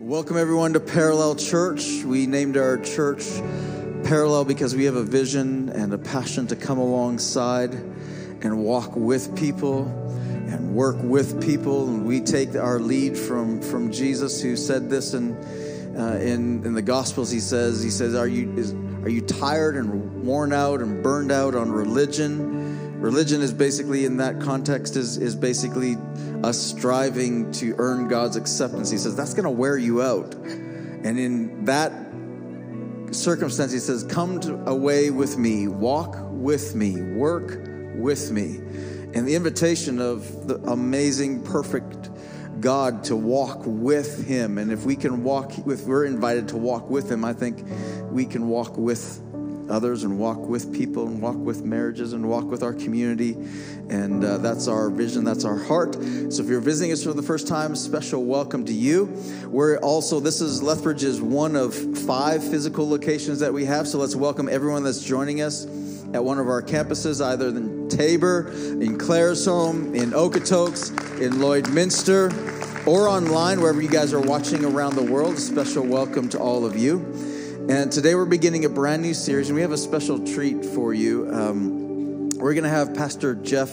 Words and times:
Welcome, 0.00 0.36
everyone, 0.36 0.74
to 0.74 0.80
Parallel 0.80 1.34
Church. 1.34 2.04
We 2.04 2.28
named 2.28 2.56
our 2.56 2.78
church 2.78 3.26
Parallel 4.04 4.44
because 4.44 4.76
we 4.76 4.84
have 4.84 4.94
a 4.94 5.02
vision 5.02 5.70
and 5.70 5.92
a 5.92 5.98
passion 5.98 6.46
to 6.46 6.56
come 6.56 6.78
alongside 6.78 7.74
and 7.74 8.62
walk 8.62 8.94
with 8.94 9.36
people 9.36 9.88
and 10.22 10.72
work 10.72 10.98
with 11.02 11.44
people. 11.44 11.88
And 11.88 12.06
we 12.06 12.20
take 12.20 12.54
our 12.54 12.78
lead 12.78 13.18
from, 13.18 13.60
from 13.60 13.90
Jesus, 13.90 14.40
who 14.40 14.56
said 14.56 14.88
this 14.88 15.14
in, 15.14 15.34
uh, 15.96 16.20
in, 16.22 16.64
in 16.64 16.74
the 16.74 16.82
Gospels. 16.82 17.32
He 17.32 17.40
says, 17.40 17.82
he 17.82 17.90
says, 17.90 18.14
are 18.14 18.28
you, 18.28 18.56
is, 18.56 18.74
are 19.02 19.10
you 19.10 19.20
tired 19.20 19.74
and 19.74 20.24
worn 20.24 20.52
out 20.52 20.80
and 20.80 21.02
burned 21.02 21.32
out 21.32 21.56
on 21.56 21.72
religion? 21.72 23.00
Religion 23.00 23.42
is 23.42 23.52
basically, 23.52 24.04
in 24.04 24.18
that 24.18 24.40
context, 24.40 24.94
is, 24.94 25.16
is 25.16 25.34
basically 25.34 25.96
us 26.44 26.58
striving 26.58 27.50
to 27.52 27.74
earn 27.78 28.08
God's 28.08 28.36
acceptance. 28.36 28.90
He 28.90 28.98
says 28.98 29.16
that's 29.16 29.34
going 29.34 29.44
to 29.44 29.50
wear 29.50 29.76
you 29.76 30.02
out. 30.02 30.34
And 30.34 31.18
in 31.18 31.64
that 31.64 31.92
circumstance, 33.12 33.72
he 33.72 33.78
says, 33.78 34.04
Come 34.04 34.40
to, 34.40 34.54
away 34.68 35.10
with 35.10 35.38
me, 35.38 35.68
walk 35.68 36.16
with 36.30 36.74
me, 36.74 37.00
work 37.02 37.60
with 37.94 38.30
me. 38.30 38.56
And 39.14 39.26
the 39.26 39.34
invitation 39.34 40.00
of 40.00 40.46
the 40.46 40.56
amazing, 40.70 41.42
perfect 41.42 42.10
God 42.60 43.04
to 43.04 43.16
walk 43.16 43.62
with 43.64 44.26
Him. 44.26 44.58
And 44.58 44.72
if 44.72 44.84
we 44.84 44.96
can 44.96 45.22
walk, 45.24 45.52
if 45.66 45.86
we're 45.86 46.04
invited 46.04 46.48
to 46.48 46.56
walk 46.56 46.90
with 46.90 47.10
Him, 47.10 47.24
I 47.24 47.32
think 47.32 47.64
we 48.10 48.24
can 48.26 48.48
walk 48.48 48.76
with 48.76 49.20
others 49.70 50.04
and 50.04 50.18
walk 50.18 50.38
with 50.38 50.72
people 50.72 51.06
and 51.06 51.20
walk 51.20 51.36
with 51.36 51.64
marriages 51.64 52.12
and 52.12 52.28
walk 52.28 52.44
with 52.44 52.62
our 52.62 52.72
community. 52.72 53.32
And 53.88 54.24
uh, 54.24 54.38
that's 54.38 54.68
our 54.68 54.90
vision, 54.90 55.24
that's 55.24 55.44
our 55.44 55.56
heart. 55.56 55.94
So 55.94 56.42
if 56.42 56.48
you're 56.48 56.60
visiting 56.60 56.92
us 56.92 57.04
for 57.04 57.12
the 57.12 57.22
first 57.22 57.48
time, 57.48 57.74
special 57.76 58.24
welcome 58.24 58.64
to 58.66 58.72
you. 58.72 59.04
We're 59.46 59.78
also, 59.78 60.20
this 60.20 60.40
is 60.40 60.62
Lethbridge 60.62 61.04
is 61.04 61.20
one 61.20 61.56
of 61.56 61.74
five 61.74 62.42
physical 62.42 62.88
locations 62.88 63.40
that 63.40 63.52
we 63.52 63.64
have. 63.64 63.88
So 63.88 63.98
let's 63.98 64.16
welcome 64.16 64.48
everyone 64.48 64.84
that's 64.84 65.02
joining 65.02 65.42
us 65.42 65.66
at 66.14 66.24
one 66.24 66.38
of 66.38 66.48
our 66.48 66.62
campuses, 66.62 67.24
either 67.24 67.48
in 67.48 67.88
Taber, 67.88 68.48
in 68.50 68.96
Claresholm, 68.96 69.94
in 69.94 70.10
Okotoks, 70.10 70.90
in 71.20 71.34
Lloydminster, 71.34 72.86
or 72.86 73.08
online, 73.08 73.60
wherever 73.60 73.82
you 73.82 73.88
guys 73.88 74.14
are 74.14 74.20
watching 74.20 74.64
around 74.64 74.94
the 74.94 75.02
world. 75.02 75.34
A 75.34 75.40
special 75.40 75.84
welcome 75.84 76.28
to 76.30 76.38
all 76.38 76.64
of 76.64 76.76
you. 76.76 77.37
And 77.68 77.92
today 77.92 78.14
we're 78.14 78.24
beginning 78.24 78.64
a 78.64 78.70
brand 78.70 79.02
new 79.02 79.12
series, 79.12 79.50
and 79.50 79.54
we 79.54 79.60
have 79.60 79.72
a 79.72 79.76
special 79.76 80.24
treat 80.24 80.64
for 80.64 80.94
you. 80.94 81.30
Um, 81.30 82.30
we're 82.30 82.54
going 82.54 82.64
to 82.64 82.70
have 82.70 82.94
Pastor 82.94 83.34
Jeff 83.34 83.68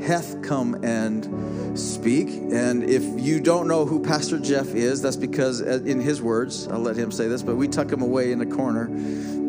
Heth 0.00 0.40
come 0.42 0.84
and 0.84 1.76
speak. 1.76 2.28
And 2.28 2.84
if 2.84 3.02
you 3.20 3.40
don't 3.40 3.66
know 3.66 3.84
who 3.84 4.00
Pastor 4.00 4.38
Jeff 4.38 4.68
is, 4.76 5.02
that's 5.02 5.16
because, 5.16 5.60
uh, 5.60 5.80
in 5.84 6.00
his 6.00 6.22
words, 6.22 6.68
I'll 6.68 6.78
let 6.78 6.94
him 6.94 7.10
say 7.10 7.26
this, 7.26 7.42
but 7.42 7.56
we 7.56 7.66
tuck 7.66 7.90
him 7.90 8.00
away 8.00 8.30
in 8.30 8.40
a 8.42 8.46
corner. 8.46 8.84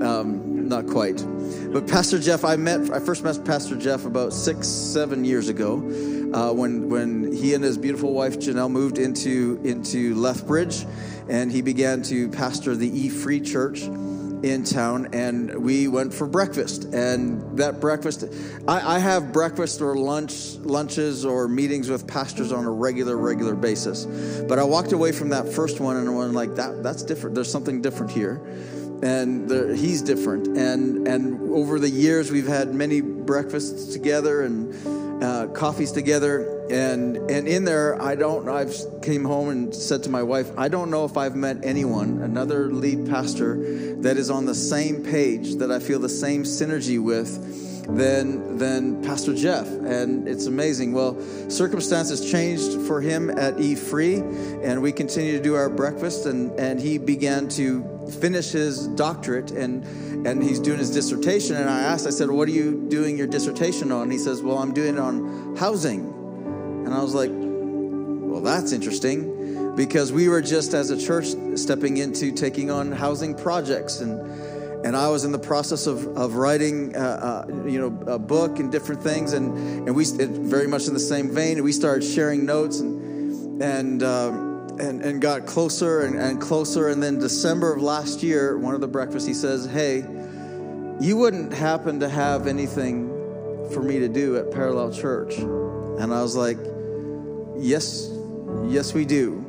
Um, 0.03 0.67
not 0.67 0.87
quite. 0.87 1.23
But 1.71 1.85
Pastor 1.87 2.17
Jeff, 2.17 2.43
I 2.43 2.55
met, 2.55 2.89
I 2.89 2.99
first 2.99 3.23
met 3.23 3.45
Pastor 3.45 3.75
Jeff 3.75 4.05
about 4.05 4.33
six, 4.33 4.67
seven 4.67 5.23
years 5.23 5.49
ago. 5.49 5.77
Uh, 6.33 6.51
when 6.51 6.89
when 6.89 7.31
he 7.31 7.53
and 7.53 7.63
his 7.63 7.77
beautiful 7.77 8.11
wife 8.11 8.39
Janelle 8.39 8.71
moved 8.71 8.97
into 8.97 9.61
into 9.63 10.15
Lethbridge, 10.15 10.83
and 11.29 11.51
he 11.51 11.61
began 11.61 12.01
to 12.03 12.29
pastor 12.29 12.75
the 12.75 12.87
E 12.87 13.09
Free 13.09 13.39
Church 13.39 13.83
in 14.43 14.61
town 14.65 15.07
and 15.13 15.63
we 15.63 15.87
went 15.87 16.13
for 16.13 16.27
breakfast. 16.27 16.83
And 16.93 17.57
that 17.57 17.79
breakfast 17.79 18.25
I, 18.67 18.95
I, 18.95 18.99
have 18.99 19.31
breakfast 19.31 19.81
or 19.81 19.95
lunch 19.95 20.55
lunches 20.57 21.23
or 21.23 21.47
meetings 21.47 21.89
with 21.89 22.05
pastors 22.05 22.51
on 22.51 22.65
a 22.65 22.71
regular 22.71 23.15
regular 23.15 23.55
basis. 23.55 24.05
But 24.47 24.59
i 24.59 24.63
walked 24.63 24.91
away 24.91 25.13
from 25.13 25.29
that 25.29 25.47
first 25.47 25.79
one 25.79 25.95
and 25.95 26.09
i 26.09 26.11
went 26.11 26.33
like 26.33 26.55
that 26.55 26.83
that's 26.83 27.03
different. 27.03 27.35
There's 27.35 27.51
something 27.51 27.81
different 27.81 28.11
here. 28.11 28.41
And 29.01 29.49
he's 29.77 30.01
different. 30.01 30.57
And 30.57 31.07
and 31.07 31.53
over 31.53 31.79
the 31.79 31.89
years 31.89 32.29
we've 32.29 32.47
had 32.47 32.73
many 32.73 32.99
breakfasts 32.99 33.93
together 33.93 34.41
and 34.41 34.73
uh, 35.21 35.47
coffees 35.47 35.91
together, 35.91 36.65
and 36.69 37.17
and 37.29 37.47
in 37.47 37.65
there, 37.65 38.01
I 38.01 38.15
don't. 38.15 38.47
I've 38.49 38.73
came 39.01 39.23
home 39.25 39.49
and 39.49 39.75
said 39.75 40.03
to 40.03 40.09
my 40.09 40.23
wife, 40.23 40.51
I 40.57 40.69
don't 40.69 40.89
know 40.89 41.05
if 41.05 41.17
I've 41.17 41.35
met 41.35 41.57
anyone, 41.63 42.21
another 42.21 42.71
lead 42.71 43.07
pastor, 43.07 43.57
that 44.01 44.17
is 44.17 44.29
on 44.29 44.45
the 44.45 44.55
same 44.55 45.03
page 45.03 45.55
that 45.55 45.71
I 45.71 45.79
feel 45.79 45.99
the 45.99 46.09
same 46.09 46.43
synergy 46.43 47.01
with. 47.01 47.61
Than, 47.83 48.57
than 48.59 49.03
Pastor 49.03 49.35
Jeff. 49.35 49.67
And 49.67 50.25
it's 50.25 50.45
amazing. 50.45 50.93
Well, 50.93 51.19
circumstances 51.49 52.31
changed 52.31 52.87
for 52.87 53.01
him 53.01 53.29
at 53.29 53.59
E 53.59 53.75
Free, 53.75 54.19
and 54.63 54.81
we 54.81 54.93
continue 54.93 55.33
to 55.33 55.43
do 55.43 55.55
our 55.55 55.69
breakfast. 55.69 56.25
And, 56.25 56.57
and 56.57 56.79
he 56.79 56.97
began 56.97 57.49
to 57.49 57.83
finish 58.11 58.51
his 58.51 58.87
doctorate 58.87 59.51
and 59.51 59.83
and 60.25 60.41
he's 60.41 60.59
doing 60.59 60.79
his 60.79 60.91
dissertation. 60.91 61.55
And 61.55 61.69
i 61.69 61.81
asked 61.81 62.07
i 62.07 62.09
said 62.09 62.29
what 62.29 62.47
are 62.47 62.51
you 62.51 62.87
doing 62.89 63.17
your 63.17 63.27
dissertation 63.27 63.91
on? 63.91 64.09
He 64.09 64.17
says 64.17 64.41
well 64.41 64.57
i'm 64.57 64.73
doing 64.73 64.95
it 64.95 64.99
on 64.99 65.55
housing. 65.55 66.01
And 66.85 66.93
i 66.93 67.01
was 67.01 67.13
like 67.13 67.31
well 67.33 68.41
that's 68.41 68.71
interesting 68.71 69.75
because 69.75 70.11
we 70.11 70.27
were 70.29 70.41
just 70.41 70.73
as 70.73 70.89
a 70.89 70.97
church 70.97 71.27
stepping 71.55 71.97
into 71.97 72.31
taking 72.31 72.69
on 72.69 72.91
housing 72.91 73.35
projects. 73.35 73.99
And 73.99 74.19
and 74.85 74.97
I 74.97 75.07
was 75.07 75.23
in 75.23 75.31
the 75.31 75.39
process 75.39 75.87
of, 75.87 76.05
of 76.17 76.35
writing, 76.35 76.93
uh, 76.95 77.45
uh, 77.47 77.65
you 77.65 77.79
know, 77.79 78.11
a 78.11 78.19
book 78.19 78.59
and 78.59 78.69
different 78.69 79.01
things, 79.01 79.31
and 79.31 79.87
and 79.87 79.95
we 79.95 80.03
very 80.05 80.67
much 80.67 80.87
in 80.87 80.93
the 80.93 80.99
same 80.99 81.33
vein. 81.33 81.55
And 81.55 81.63
we 81.63 81.71
started 81.71 82.03
sharing 82.03 82.45
notes, 82.45 82.79
and 82.79 83.61
and 83.61 84.03
um, 84.03 84.52
and, 84.79 85.01
and 85.01 85.21
got 85.21 85.45
closer 85.45 86.01
and, 86.01 86.15
and 86.15 86.41
closer. 86.41 86.89
And 86.89 87.01
then 87.01 87.19
December 87.19 87.73
of 87.73 87.81
last 87.81 88.23
year, 88.23 88.57
one 88.57 88.75
of 88.75 88.81
the 88.81 88.87
breakfasts, 88.87 89.27
he 89.27 89.33
says, 89.33 89.65
Hey, 89.65 90.05
you 90.99 91.17
wouldn't 91.17 91.53
happen 91.53 91.99
to 91.99 92.09
have 92.09 92.47
anything 92.47 93.09
for 93.71 93.81
me 93.81 93.99
to 93.99 94.07
do 94.07 94.37
at 94.37 94.51
Parallel 94.51 94.91
Church. 94.91 95.37
And 95.37 96.13
I 96.13 96.21
was 96.21 96.35
like, 96.35 96.57
Yes, 97.57 98.09
yes, 98.67 98.93
we 98.93 99.05
do. 99.05 99.39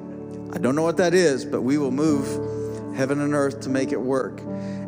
I 0.53 0.59
don't 0.59 0.77
know 0.77 0.83
what 0.83 0.99
that 0.99 1.15
is, 1.15 1.45
but 1.45 1.63
we 1.63 1.79
will 1.79 1.91
move 1.91 2.27
heaven 2.95 3.21
and 3.21 3.35
earth 3.35 3.61
to 3.63 3.69
make 3.69 3.93
it 3.93 4.01
work. 4.01 4.41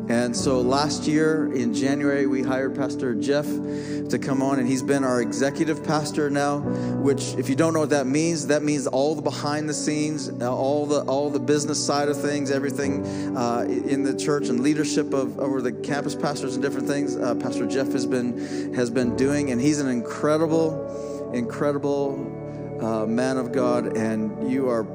And 0.09 0.37
so 0.37 0.61
last 0.61 1.09
year 1.09 1.53
in 1.53 1.75
January, 1.75 2.27
we 2.27 2.43
hired 2.43 2.77
Pastor 2.77 3.15
Jeff 3.15 3.47
to 3.47 4.19
come 4.21 4.41
on, 4.41 4.61
and 4.61 4.69
he's 4.69 4.83
been 4.83 5.03
our 5.03 5.21
executive 5.21 5.83
pastor 5.83 6.31
now. 6.31 6.59
Which, 6.61 7.35
if 7.35 7.49
you 7.49 7.57
don't 7.57 7.75
know 7.75 7.81
what 7.81 7.91
that 7.91 8.07
means, 8.07 8.47
that 8.47 8.63
means 8.63 8.87
all 8.87 9.17
the 9.17 9.23
behind 9.23 9.69
the 9.69 9.75
scenes, 9.75 10.29
uh, 10.29 10.55
all 10.55 10.87
the 10.87 11.01
all 11.03 11.29
the 11.31 11.41
business 11.41 11.85
side 11.85 12.09
of 12.09 12.21
things, 12.21 12.53
everything 12.53 13.05
uh, 13.37 13.63
in 13.69 14.05
the 14.05 14.17
church 14.17 14.49
and 14.49 14.61
leadership 14.61 15.13
of 15.13 15.41
over 15.41 15.61
the 15.61 15.73
campus 15.73 16.15
pastors 16.15 16.55
and 16.55 16.63
different 16.63 16.87
things. 16.87 17.17
Uh, 17.17 17.35
pastor 17.35 17.67
Jeff 17.67 17.89
has 17.89 18.07
been 18.07 18.75
has 18.75 18.91
been 18.91 19.17
doing, 19.17 19.51
and 19.51 19.61
he's 19.61 19.81
an 19.81 19.89
incredible, 19.89 21.33
incredible 21.35 22.36
uh, 22.81 23.07
man 23.07 23.37
of 23.37 23.53
God, 23.53 23.97
and 23.97 24.51
you 24.51 24.69
are 24.69 24.87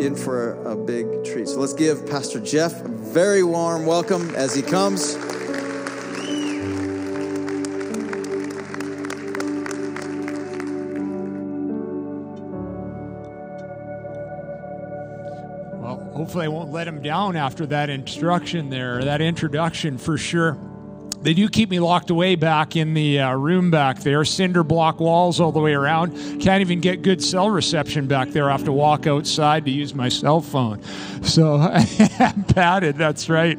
in 0.00 0.16
for 0.16 0.62
a, 0.64 0.76
big 0.76 1.24
treat. 1.24 1.48
So 1.48 1.60
let's 1.60 1.72
give 1.72 2.06
Pastor 2.06 2.40
Jeff 2.40 2.84
a 2.84 2.88
very 2.88 3.42
warm 3.42 3.86
welcome 3.86 4.34
as 4.34 4.54
he 4.54 4.60
comes. 4.60 5.16
Well, 15.80 16.10
hopefully 16.14 16.44
I 16.44 16.48
won't 16.48 16.70
let 16.70 16.86
him 16.86 17.02
down 17.02 17.36
after 17.36 17.66
that 17.66 17.88
instruction 17.88 18.68
there, 18.68 19.04
that 19.04 19.20
introduction 19.20 19.96
for 19.96 20.18
sure. 20.18 20.58
They 21.24 21.32
do 21.32 21.48
keep 21.48 21.70
me 21.70 21.80
locked 21.80 22.10
away 22.10 22.34
back 22.34 22.76
in 22.76 22.92
the 22.92 23.20
uh, 23.20 23.32
room 23.32 23.70
back 23.70 24.00
there. 24.00 24.26
Cinder 24.26 24.62
block 24.62 25.00
walls 25.00 25.40
all 25.40 25.52
the 25.52 25.58
way 25.58 25.72
around. 25.72 26.12
Can't 26.38 26.60
even 26.60 26.80
get 26.80 27.00
good 27.00 27.22
cell 27.24 27.48
reception 27.48 28.06
back 28.06 28.28
there. 28.28 28.50
I 28.50 28.52
have 28.52 28.64
to 28.64 28.72
walk 28.72 29.06
outside 29.06 29.64
to 29.64 29.70
use 29.70 29.94
my 29.94 30.10
cell 30.10 30.42
phone. 30.42 30.82
So 31.22 31.56
I'm 32.18 32.44
padded, 32.44 32.98
that's 32.98 33.30
right. 33.30 33.58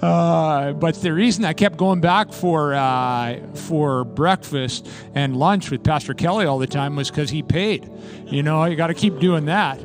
Uh, 0.00 0.74
but 0.74 0.94
the 1.02 1.12
reason 1.12 1.44
I 1.44 1.54
kept 1.54 1.76
going 1.76 2.00
back 2.00 2.32
for 2.32 2.72
uh, 2.72 3.40
for 3.54 4.04
breakfast 4.04 4.88
and 5.12 5.36
lunch 5.36 5.72
with 5.72 5.82
Pastor 5.82 6.14
Kelly 6.14 6.46
all 6.46 6.60
the 6.60 6.68
time 6.68 6.94
was 6.94 7.10
because 7.10 7.30
he 7.30 7.42
paid. 7.42 7.90
You 8.26 8.44
know, 8.44 8.64
you 8.64 8.76
got 8.76 8.86
to 8.88 8.94
keep 8.94 9.18
doing 9.18 9.46
that 9.46 9.80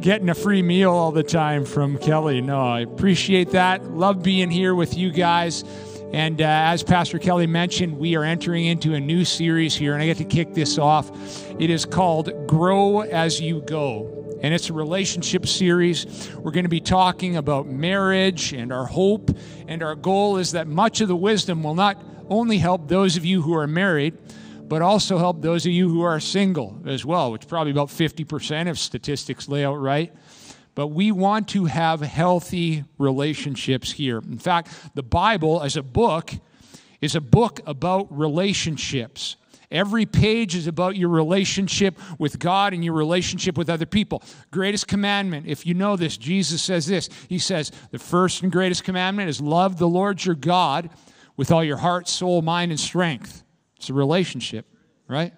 getting 0.00 0.28
a 0.28 0.34
free 0.34 0.62
meal 0.62 0.92
all 0.92 1.10
the 1.10 1.22
time 1.22 1.64
from 1.64 1.98
Kelly. 1.98 2.40
No, 2.40 2.60
I 2.60 2.80
appreciate 2.80 3.50
that. 3.50 3.84
Love 3.84 4.22
being 4.22 4.50
here 4.50 4.74
with 4.74 4.96
you 4.96 5.10
guys. 5.10 5.64
And 6.12 6.40
uh, 6.40 6.44
as 6.44 6.82
Pastor 6.82 7.18
Kelly 7.18 7.46
mentioned, 7.46 7.98
we 7.98 8.16
are 8.16 8.24
entering 8.24 8.64
into 8.64 8.94
a 8.94 9.00
new 9.00 9.24
series 9.26 9.74
here, 9.74 9.92
and 9.92 10.02
I 10.02 10.06
get 10.06 10.16
to 10.18 10.24
kick 10.24 10.54
this 10.54 10.78
off. 10.78 11.10
It 11.60 11.68
is 11.68 11.84
called 11.84 12.46
Grow 12.46 13.00
As 13.00 13.40
You 13.40 13.60
Go. 13.60 14.38
And 14.42 14.54
it's 14.54 14.70
a 14.70 14.72
relationship 14.72 15.46
series. 15.46 16.30
We're 16.36 16.52
going 16.52 16.64
to 16.64 16.70
be 16.70 16.80
talking 16.80 17.36
about 17.36 17.66
marriage 17.66 18.54
and 18.54 18.72
our 18.72 18.86
hope. 18.86 19.36
And 19.66 19.82
our 19.82 19.94
goal 19.94 20.38
is 20.38 20.52
that 20.52 20.66
much 20.66 21.00
of 21.00 21.08
the 21.08 21.16
wisdom 21.16 21.62
will 21.62 21.74
not 21.74 22.02
only 22.30 22.58
help 22.58 22.88
those 22.88 23.16
of 23.16 23.24
you 23.24 23.42
who 23.42 23.54
are 23.54 23.66
married, 23.66 24.16
but 24.68 24.80
also 24.80 25.18
help 25.18 25.42
those 25.42 25.66
of 25.66 25.72
you 25.72 25.88
who 25.88 26.02
are 26.02 26.20
single 26.20 26.78
as 26.86 27.04
well, 27.04 27.32
which 27.32 27.48
probably 27.48 27.70
about 27.70 27.88
50% 27.88 28.70
of 28.70 28.78
statistics 28.78 29.48
lay 29.48 29.64
out 29.64 29.74
right. 29.76 30.12
But 30.78 30.92
we 30.92 31.10
want 31.10 31.48
to 31.48 31.64
have 31.64 32.00
healthy 32.02 32.84
relationships 32.98 33.90
here. 33.90 34.18
In 34.18 34.38
fact, 34.38 34.70
the 34.94 35.02
Bible 35.02 35.60
as 35.60 35.76
a 35.76 35.82
book 35.82 36.30
is 37.00 37.16
a 37.16 37.20
book 37.20 37.58
about 37.66 38.16
relationships. 38.16 39.34
Every 39.72 40.06
page 40.06 40.54
is 40.54 40.68
about 40.68 40.94
your 40.94 41.08
relationship 41.08 41.98
with 42.20 42.38
God 42.38 42.74
and 42.74 42.84
your 42.84 42.94
relationship 42.94 43.58
with 43.58 43.68
other 43.68 43.86
people. 43.86 44.22
Greatest 44.52 44.86
commandment, 44.86 45.48
if 45.48 45.66
you 45.66 45.74
know 45.74 45.96
this, 45.96 46.16
Jesus 46.16 46.62
says 46.62 46.86
this. 46.86 47.08
He 47.28 47.40
says, 47.40 47.72
The 47.90 47.98
first 47.98 48.44
and 48.44 48.52
greatest 48.52 48.84
commandment 48.84 49.28
is 49.30 49.40
love 49.40 49.78
the 49.78 49.88
Lord 49.88 50.24
your 50.24 50.36
God 50.36 50.90
with 51.36 51.50
all 51.50 51.64
your 51.64 51.78
heart, 51.78 52.06
soul, 52.06 52.40
mind, 52.40 52.70
and 52.70 52.78
strength. 52.78 53.42
It's 53.78 53.90
a 53.90 53.94
relationship, 53.94 54.64
right? 55.08 55.34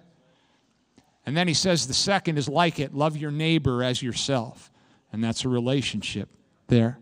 And 1.25 1.35
then 1.35 1.47
he 1.47 1.55
says 1.55 1.87
the 1.87 1.95
second 1.95 2.37
is 2.37 2.47
like 2.47 2.79
it 2.79 2.93
love 2.93 3.17
your 3.17 3.31
neighbor 3.31 3.83
as 3.83 4.03
yourself. 4.03 4.70
And 5.13 5.23
that's 5.23 5.45
a 5.45 5.49
relationship 5.49 6.29
there. 6.67 6.99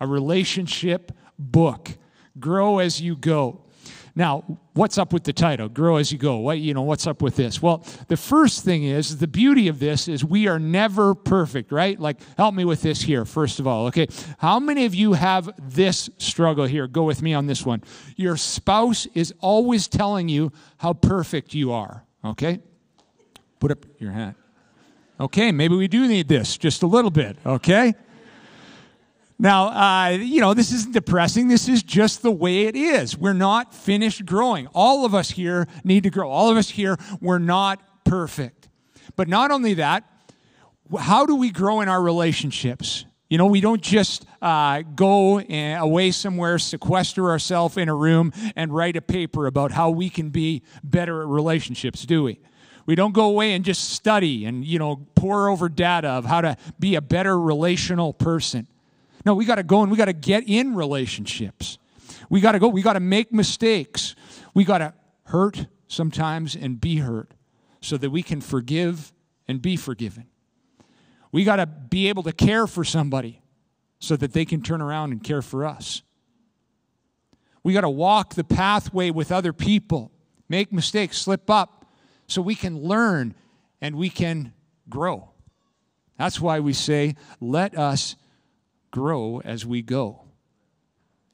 A 0.00 0.06
relationship 0.06 1.12
book. 1.38 1.90
Grow 2.38 2.78
as 2.78 3.00
you 3.00 3.16
go. 3.16 3.60
Now, 4.16 4.44
what's 4.74 4.96
up 4.96 5.12
with 5.12 5.24
the 5.24 5.32
title? 5.32 5.68
Grow 5.68 5.96
as 5.96 6.12
you 6.12 6.18
go. 6.18 6.36
What, 6.38 6.58
you 6.58 6.72
know, 6.72 6.82
what's 6.82 7.06
up 7.06 7.20
with 7.20 7.34
this? 7.34 7.60
Well, 7.60 7.84
the 8.06 8.16
first 8.16 8.64
thing 8.64 8.84
is 8.84 9.18
the 9.18 9.26
beauty 9.26 9.66
of 9.66 9.80
this 9.80 10.06
is 10.06 10.24
we 10.24 10.46
are 10.46 10.60
never 10.60 11.16
perfect, 11.16 11.72
right? 11.72 11.98
Like, 11.98 12.18
help 12.36 12.54
me 12.54 12.64
with 12.64 12.80
this 12.82 13.02
here, 13.02 13.24
first 13.24 13.58
of 13.58 13.66
all, 13.66 13.86
okay? 13.86 14.06
How 14.38 14.60
many 14.60 14.84
of 14.84 14.94
you 14.94 15.14
have 15.14 15.50
this 15.58 16.08
struggle 16.18 16.64
here? 16.66 16.86
Go 16.86 17.02
with 17.02 17.22
me 17.22 17.34
on 17.34 17.46
this 17.46 17.66
one. 17.66 17.82
Your 18.14 18.36
spouse 18.36 19.06
is 19.14 19.34
always 19.40 19.88
telling 19.88 20.28
you 20.28 20.52
how 20.76 20.92
perfect 20.92 21.52
you 21.52 21.72
are, 21.72 22.04
okay? 22.24 22.60
Put 23.58 23.72
up 23.72 23.84
your 23.98 24.12
hand. 24.12 24.36
Okay, 25.20 25.52
maybe 25.52 25.76
we 25.76 25.86
do 25.86 26.08
need 26.08 26.28
this 26.28 26.56
just 26.56 26.82
a 26.82 26.86
little 26.86 27.10
bit, 27.10 27.36
okay? 27.46 27.94
Now, 29.38 29.68
uh, 29.68 30.08
you 30.10 30.40
know, 30.40 30.54
this 30.54 30.72
isn't 30.72 30.92
depressing. 30.92 31.48
This 31.48 31.68
is 31.68 31.82
just 31.82 32.22
the 32.22 32.30
way 32.30 32.62
it 32.62 32.74
is. 32.74 33.16
We're 33.16 33.32
not 33.32 33.74
finished 33.74 34.24
growing. 34.26 34.66
All 34.68 35.04
of 35.04 35.14
us 35.14 35.30
here 35.30 35.66
need 35.84 36.04
to 36.04 36.10
grow. 36.10 36.30
All 36.30 36.50
of 36.50 36.56
us 36.56 36.70
here, 36.70 36.96
we're 37.20 37.38
not 37.38 38.04
perfect. 38.04 38.68
But 39.16 39.28
not 39.28 39.50
only 39.50 39.74
that, 39.74 40.04
how 40.98 41.26
do 41.26 41.36
we 41.36 41.50
grow 41.50 41.80
in 41.80 41.88
our 41.88 42.02
relationships? 42.02 43.04
You 43.28 43.38
know, 43.38 43.46
we 43.46 43.60
don't 43.60 43.82
just 43.82 44.26
uh, 44.42 44.82
go 44.94 45.40
away 45.40 46.10
somewhere, 46.10 46.58
sequester 46.58 47.30
ourselves 47.30 47.76
in 47.76 47.88
a 47.88 47.94
room, 47.94 48.32
and 48.54 48.74
write 48.74 48.96
a 48.96 49.02
paper 49.02 49.46
about 49.46 49.72
how 49.72 49.90
we 49.90 50.10
can 50.10 50.30
be 50.30 50.62
better 50.82 51.22
at 51.22 51.28
relationships, 51.28 52.02
do 52.02 52.24
we? 52.24 52.38
We 52.86 52.94
don't 52.94 53.12
go 53.12 53.26
away 53.26 53.52
and 53.54 53.64
just 53.64 53.90
study 53.90 54.44
and, 54.44 54.64
you 54.64 54.78
know, 54.78 55.06
pour 55.14 55.48
over 55.48 55.68
data 55.68 56.08
of 56.08 56.24
how 56.24 56.42
to 56.42 56.56
be 56.78 56.96
a 56.96 57.00
better 57.00 57.38
relational 57.38 58.12
person. 58.12 58.66
No, 59.24 59.34
we 59.34 59.44
got 59.44 59.54
to 59.54 59.62
go 59.62 59.82
and 59.82 59.90
we 59.90 59.96
got 59.96 60.04
to 60.06 60.12
get 60.12 60.44
in 60.46 60.74
relationships. 60.74 61.78
We 62.28 62.40
got 62.40 62.52
to 62.52 62.58
go. 62.58 62.68
We 62.68 62.82
got 62.82 62.92
to 62.94 63.00
make 63.00 63.32
mistakes. 63.32 64.14
We 64.52 64.64
got 64.64 64.78
to 64.78 64.94
hurt 65.24 65.66
sometimes 65.88 66.54
and 66.54 66.80
be 66.80 66.96
hurt 66.96 67.32
so 67.80 67.96
that 67.96 68.10
we 68.10 68.22
can 68.22 68.40
forgive 68.40 69.12
and 69.48 69.62
be 69.62 69.76
forgiven. 69.76 70.26
We 71.32 71.44
got 71.44 71.56
to 71.56 71.66
be 71.66 72.08
able 72.08 72.22
to 72.24 72.32
care 72.32 72.66
for 72.66 72.84
somebody 72.84 73.42
so 73.98 74.16
that 74.16 74.32
they 74.32 74.44
can 74.44 74.62
turn 74.62 74.82
around 74.82 75.12
and 75.12 75.22
care 75.22 75.42
for 75.42 75.64
us. 75.64 76.02
We 77.62 77.72
got 77.72 77.80
to 77.80 77.90
walk 77.90 78.34
the 78.34 78.44
pathway 78.44 79.10
with 79.10 79.32
other 79.32 79.52
people, 79.52 80.12
make 80.48 80.72
mistakes, 80.72 81.18
slip 81.18 81.48
up, 81.48 81.83
so 82.26 82.42
we 82.42 82.54
can 82.54 82.82
learn 82.82 83.34
and 83.80 83.96
we 83.96 84.10
can 84.10 84.52
grow. 84.88 85.30
That's 86.18 86.40
why 86.40 86.60
we 86.60 86.72
say, 86.72 87.16
let 87.40 87.76
us 87.76 88.16
grow 88.90 89.40
as 89.44 89.66
we 89.66 89.82
go. 89.82 90.20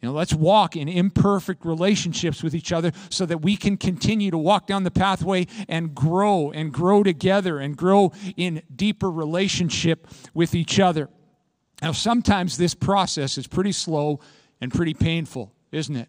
You 0.01 0.09
know, 0.09 0.15
let's 0.15 0.33
walk 0.33 0.77
in 0.77 0.89
imperfect 0.89 1.65
relationships 1.67 2.43
with 2.43 2.55
each 2.55 2.73
other 2.73 2.93
so 3.11 3.27
that 3.27 3.43
we 3.43 3.55
can 3.55 3.77
continue 3.77 4.31
to 4.31 4.39
walk 4.39 4.67
down 4.67 4.83
the 4.83 4.91
pathway 4.91 5.47
and 5.69 5.95
grow 5.95 6.51
and 6.51 6.73
grow 6.73 7.03
together 7.03 7.59
and 7.59 7.77
grow 7.77 8.13
in 8.37 8.63
deeper 8.75 9.11
relationship 9.11 10.09
with 10.33 10.55
each 10.55 10.81
other. 10.81 11.11
Now, 11.83 11.93
sometimes 11.93 12.57
this 12.57 12.75
process 12.75 13.37
is 13.37 13.47
pretty 13.47 13.73
slow 13.73 14.21
and 14.61 14.73
pretty 14.73 14.95
painful, 14.95 15.53
isn't 15.71 15.97
it? 15.97 16.09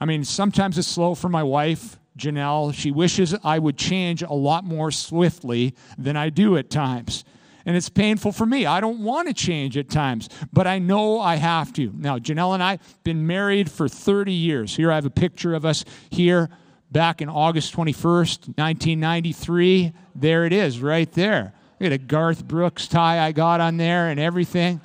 I 0.00 0.04
mean, 0.04 0.24
sometimes 0.24 0.76
it's 0.76 0.88
slow 0.88 1.14
for 1.14 1.28
my 1.28 1.44
wife, 1.44 2.00
Janelle. 2.18 2.74
She 2.74 2.90
wishes 2.90 3.34
I 3.42 3.58
would 3.58 3.76
change 3.76 4.22
a 4.22 4.32
lot 4.32 4.64
more 4.64 4.90
swiftly 4.90 5.74
than 5.96 6.16
I 6.16 6.30
do 6.30 6.56
at 6.56 6.70
times 6.70 7.24
and 7.64 7.76
it's 7.76 7.88
painful 7.88 8.32
for 8.32 8.46
me. 8.46 8.66
I 8.66 8.80
don't 8.80 9.00
want 9.00 9.28
to 9.28 9.34
change 9.34 9.76
at 9.76 9.88
times, 9.88 10.28
but 10.52 10.66
I 10.66 10.78
know 10.78 11.20
I 11.20 11.36
have 11.36 11.72
to. 11.74 11.92
Now, 11.96 12.18
Janelle 12.18 12.54
and 12.54 12.62
I 12.62 12.78
been 13.04 13.26
married 13.26 13.70
for 13.70 13.88
30 13.88 14.32
years. 14.32 14.76
Here 14.76 14.90
I 14.90 14.96
have 14.96 15.06
a 15.06 15.10
picture 15.10 15.54
of 15.54 15.64
us 15.64 15.84
here 16.10 16.50
back 16.90 17.22
in 17.22 17.28
August 17.28 17.74
21st, 17.74 18.58
1993. 18.58 19.92
There 20.14 20.44
it 20.44 20.52
is, 20.52 20.80
right 20.80 21.10
there. 21.12 21.54
Look 21.80 21.86
at 21.86 21.92
a 21.92 21.98
Garth 21.98 22.46
Brooks 22.46 22.86
tie 22.86 23.24
I 23.24 23.32
got 23.32 23.60
on 23.60 23.76
there 23.76 24.08
and 24.08 24.20
everything. 24.20 24.80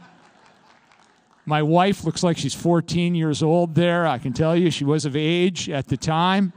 My 1.45 1.63
wife 1.63 2.03
looks 2.03 2.23
like 2.23 2.37
she's 2.37 2.53
14 2.53 3.15
years 3.15 3.41
old 3.41 3.73
there. 3.75 4.05
I 4.05 4.17
can 4.17 4.33
tell 4.33 4.55
you 4.55 4.69
she 4.69 4.83
was 4.83 5.05
of 5.05 5.15
age 5.15 5.69
at 5.69 5.87
the 5.87 5.95
time. 5.95 6.51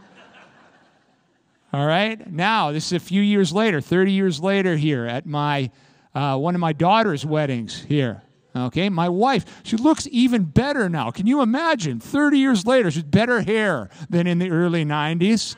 All 1.72 1.86
right. 1.86 2.30
Now, 2.30 2.72
this 2.72 2.86
is 2.86 2.92
a 2.92 3.00
few 3.00 3.22
years 3.22 3.52
later, 3.52 3.80
30 3.80 4.12
years 4.12 4.40
later, 4.40 4.76
here 4.76 5.06
at 5.06 5.26
my 5.26 5.70
uh, 6.14 6.36
one 6.36 6.54
of 6.54 6.60
my 6.60 6.72
daughter's 6.72 7.24
weddings 7.24 7.82
here. 7.82 8.22
Okay, 8.54 8.88
my 8.88 9.08
wife, 9.08 9.44
she 9.62 9.76
looks 9.76 10.08
even 10.10 10.42
better 10.42 10.88
now. 10.88 11.12
Can 11.12 11.28
you 11.28 11.40
imagine? 11.40 12.00
30 12.00 12.38
years 12.38 12.66
later, 12.66 12.90
she's 12.90 13.04
better 13.04 13.42
hair 13.42 13.90
than 14.08 14.26
in 14.26 14.40
the 14.40 14.50
early 14.50 14.84
90s. 14.84 15.54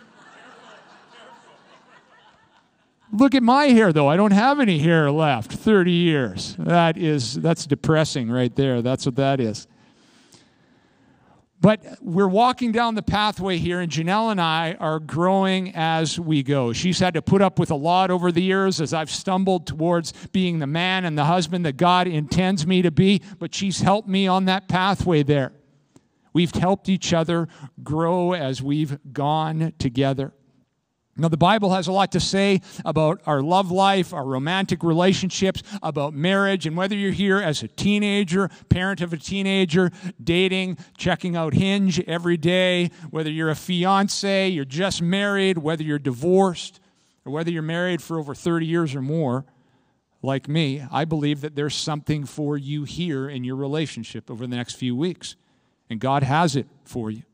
Look 3.14 3.34
at 3.34 3.42
my 3.42 3.66
hair 3.66 3.92
though. 3.92 4.08
I 4.08 4.16
don't 4.16 4.32
have 4.32 4.58
any 4.58 4.78
hair 4.78 5.10
left. 5.10 5.52
30 5.52 5.90
years. 5.92 6.56
That 6.58 6.96
is 6.96 7.34
that's 7.34 7.66
depressing 7.66 8.30
right 8.30 8.54
there. 8.56 8.80
That's 8.80 9.04
what 9.04 9.16
that 9.16 9.38
is. 9.38 9.66
But 11.62 11.98
we're 12.02 12.26
walking 12.26 12.72
down 12.72 12.96
the 12.96 13.04
pathway 13.04 13.56
here, 13.56 13.78
and 13.78 13.90
Janelle 13.90 14.32
and 14.32 14.40
I 14.40 14.76
are 14.80 14.98
growing 14.98 15.72
as 15.76 16.18
we 16.18 16.42
go. 16.42 16.72
She's 16.72 16.98
had 16.98 17.14
to 17.14 17.22
put 17.22 17.40
up 17.40 17.60
with 17.60 17.70
a 17.70 17.76
lot 17.76 18.10
over 18.10 18.32
the 18.32 18.42
years 18.42 18.80
as 18.80 18.92
I've 18.92 19.12
stumbled 19.12 19.68
towards 19.68 20.12
being 20.32 20.58
the 20.58 20.66
man 20.66 21.04
and 21.04 21.16
the 21.16 21.26
husband 21.26 21.64
that 21.64 21.76
God 21.76 22.08
intends 22.08 22.66
me 22.66 22.82
to 22.82 22.90
be, 22.90 23.22
but 23.38 23.54
she's 23.54 23.80
helped 23.80 24.08
me 24.08 24.26
on 24.26 24.46
that 24.46 24.66
pathway 24.66 25.22
there. 25.22 25.52
We've 26.32 26.52
helped 26.52 26.88
each 26.88 27.12
other 27.12 27.46
grow 27.80 28.32
as 28.32 28.60
we've 28.60 28.98
gone 29.12 29.72
together. 29.78 30.32
Now, 31.14 31.28
the 31.28 31.36
Bible 31.36 31.74
has 31.74 31.88
a 31.88 31.92
lot 31.92 32.12
to 32.12 32.20
say 32.20 32.62
about 32.86 33.20
our 33.26 33.42
love 33.42 33.70
life, 33.70 34.14
our 34.14 34.24
romantic 34.24 34.82
relationships, 34.82 35.62
about 35.82 36.14
marriage, 36.14 36.66
and 36.66 36.74
whether 36.74 36.94
you're 36.94 37.12
here 37.12 37.38
as 37.38 37.62
a 37.62 37.68
teenager, 37.68 38.48
parent 38.70 39.02
of 39.02 39.12
a 39.12 39.18
teenager, 39.18 39.90
dating, 40.22 40.78
checking 40.96 41.36
out 41.36 41.52
Hinge 41.52 42.00
every 42.00 42.38
day, 42.38 42.90
whether 43.10 43.30
you're 43.30 43.50
a 43.50 43.54
fiance, 43.54 44.48
you're 44.48 44.64
just 44.64 45.02
married, 45.02 45.58
whether 45.58 45.82
you're 45.82 45.98
divorced, 45.98 46.80
or 47.26 47.32
whether 47.32 47.50
you're 47.50 47.62
married 47.62 48.02
for 48.02 48.18
over 48.18 48.34
30 48.34 48.64
years 48.64 48.94
or 48.94 49.02
more, 49.02 49.44
like 50.22 50.48
me, 50.48 50.82
I 50.90 51.04
believe 51.04 51.42
that 51.42 51.56
there's 51.56 51.74
something 51.74 52.24
for 52.24 52.56
you 52.56 52.84
here 52.84 53.28
in 53.28 53.44
your 53.44 53.56
relationship 53.56 54.30
over 54.30 54.46
the 54.46 54.56
next 54.56 54.76
few 54.76 54.96
weeks. 54.96 55.36
And 55.90 56.00
God 56.00 56.22
has 56.22 56.56
it 56.56 56.68
for 56.84 57.10
you. 57.10 57.24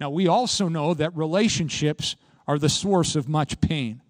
Now, 0.00 0.10
we 0.10 0.26
also 0.26 0.68
know 0.68 0.94
that 0.94 1.14
relationships 1.14 2.16
are 2.50 2.58
the 2.58 2.68
source 2.68 3.14
of 3.14 3.28
much 3.28 3.60
pain. 3.60 4.02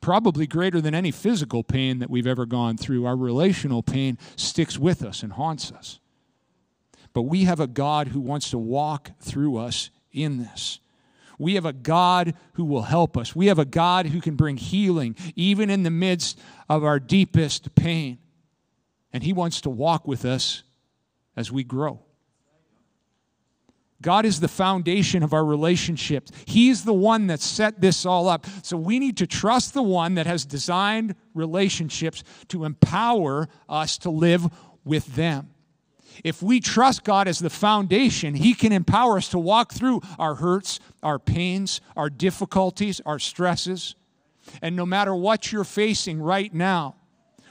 Probably 0.00 0.48
greater 0.48 0.80
than 0.80 0.92
any 0.92 1.12
physical 1.12 1.62
pain 1.62 2.00
that 2.00 2.10
we've 2.10 2.26
ever 2.26 2.44
gone 2.44 2.76
through. 2.76 3.06
Our 3.06 3.14
relational 3.14 3.84
pain 3.84 4.18
sticks 4.34 4.76
with 4.76 5.04
us 5.04 5.22
and 5.22 5.34
haunts 5.34 5.70
us. 5.70 6.00
But 7.12 7.22
we 7.22 7.44
have 7.44 7.60
a 7.60 7.68
God 7.68 8.08
who 8.08 8.20
wants 8.20 8.50
to 8.50 8.58
walk 8.58 9.12
through 9.20 9.58
us 9.58 9.90
in 10.10 10.38
this. 10.38 10.80
We 11.38 11.54
have 11.54 11.66
a 11.66 11.72
God 11.72 12.34
who 12.54 12.64
will 12.64 12.82
help 12.82 13.16
us. 13.16 13.36
We 13.36 13.46
have 13.46 13.60
a 13.60 13.64
God 13.64 14.06
who 14.06 14.20
can 14.20 14.34
bring 14.34 14.56
healing 14.56 15.14
even 15.36 15.70
in 15.70 15.84
the 15.84 15.90
midst 15.90 16.40
of 16.68 16.82
our 16.82 16.98
deepest 16.98 17.76
pain. 17.76 18.18
And 19.12 19.22
He 19.22 19.32
wants 19.32 19.60
to 19.60 19.70
walk 19.70 20.08
with 20.08 20.24
us 20.24 20.64
as 21.36 21.52
we 21.52 21.62
grow. 21.62 22.00
God 24.04 24.26
is 24.26 24.38
the 24.38 24.48
foundation 24.48 25.22
of 25.22 25.32
our 25.32 25.46
relationships. 25.46 26.30
He's 26.44 26.84
the 26.84 26.92
one 26.92 27.28
that 27.28 27.40
set 27.40 27.80
this 27.80 28.04
all 28.04 28.28
up. 28.28 28.46
So 28.62 28.76
we 28.76 28.98
need 28.98 29.16
to 29.16 29.26
trust 29.26 29.72
the 29.72 29.82
one 29.82 30.16
that 30.16 30.26
has 30.26 30.44
designed 30.44 31.14
relationships 31.32 32.22
to 32.48 32.66
empower 32.66 33.48
us 33.66 33.96
to 33.98 34.10
live 34.10 34.46
with 34.84 35.16
them. 35.16 35.48
If 36.22 36.42
we 36.42 36.60
trust 36.60 37.02
God 37.02 37.26
as 37.28 37.38
the 37.38 37.48
foundation, 37.48 38.34
He 38.34 38.52
can 38.52 38.72
empower 38.72 39.16
us 39.16 39.30
to 39.30 39.38
walk 39.38 39.72
through 39.72 40.02
our 40.18 40.34
hurts, 40.34 40.80
our 41.02 41.18
pains, 41.18 41.80
our 41.96 42.10
difficulties, 42.10 43.00
our 43.06 43.18
stresses. 43.18 43.94
And 44.60 44.76
no 44.76 44.84
matter 44.84 45.14
what 45.14 45.50
you're 45.50 45.64
facing 45.64 46.20
right 46.20 46.52
now, 46.52 46.96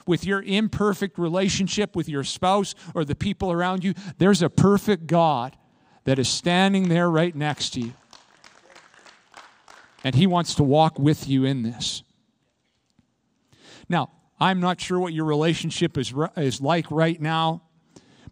with 0.06 0.24
your 0.24 0.42
imperfect 0.42 1.18
relationship 1.18 1.96
with 1.96 2.08
your 2.08 2.22
spouse 2.22 2.76
or 2.94 3.04
the 3.04 3.14
people 3.16 3.50
around 3.50 3.82
you, 3.82 3.94
there's 4.18 4.42
a 4.42 4.50
perfect 4.50 5.08
God 5.08 5.56
that 6.04 6.18
is 6.18 6.28
standing 6.28 6.88
there 6.88 7.10
right 7.10 7.34
next 7.34 7.70
to 7.70 7.80
you. 7.80 7.92
And 10.02 10.14
He 10.14 10.26
wants 10.26 10.54
to 10.56 10.62
walk 10.62 10.98
with 10.98 11.28
you 11.28 11.44
in 11.44 11.62
this. 11.62 12.02
Now, 13.88 14.10
I'm 14.40 14.60
not 14.60 14.80
sure 14.80 14.98
what 14.98 15.12
your 15.12 15.24
relationship 15.24 15.96
is, 15.96 16.12
is 16.36 16.60
like 16.60 16.90
right 16.90 17.20
now, 17.20 17.62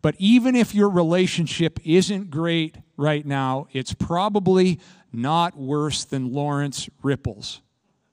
but 0.02 0.14
even 0.18 0.56
if 0.56 0.74
your 0.74 0.90
relationship 0.90 1.78
isn't 1.84 2.30
great 2.30 2.76
right 2.96 3.24
now, 3.24 3.68
it's 3.72 3.94
probably 3.94 4.80
not 5.12 5.56
worse 5.56 6.04
than 6.04 6.32
Lawrence 6.32 6.88
Ripple's. 7.02 7.60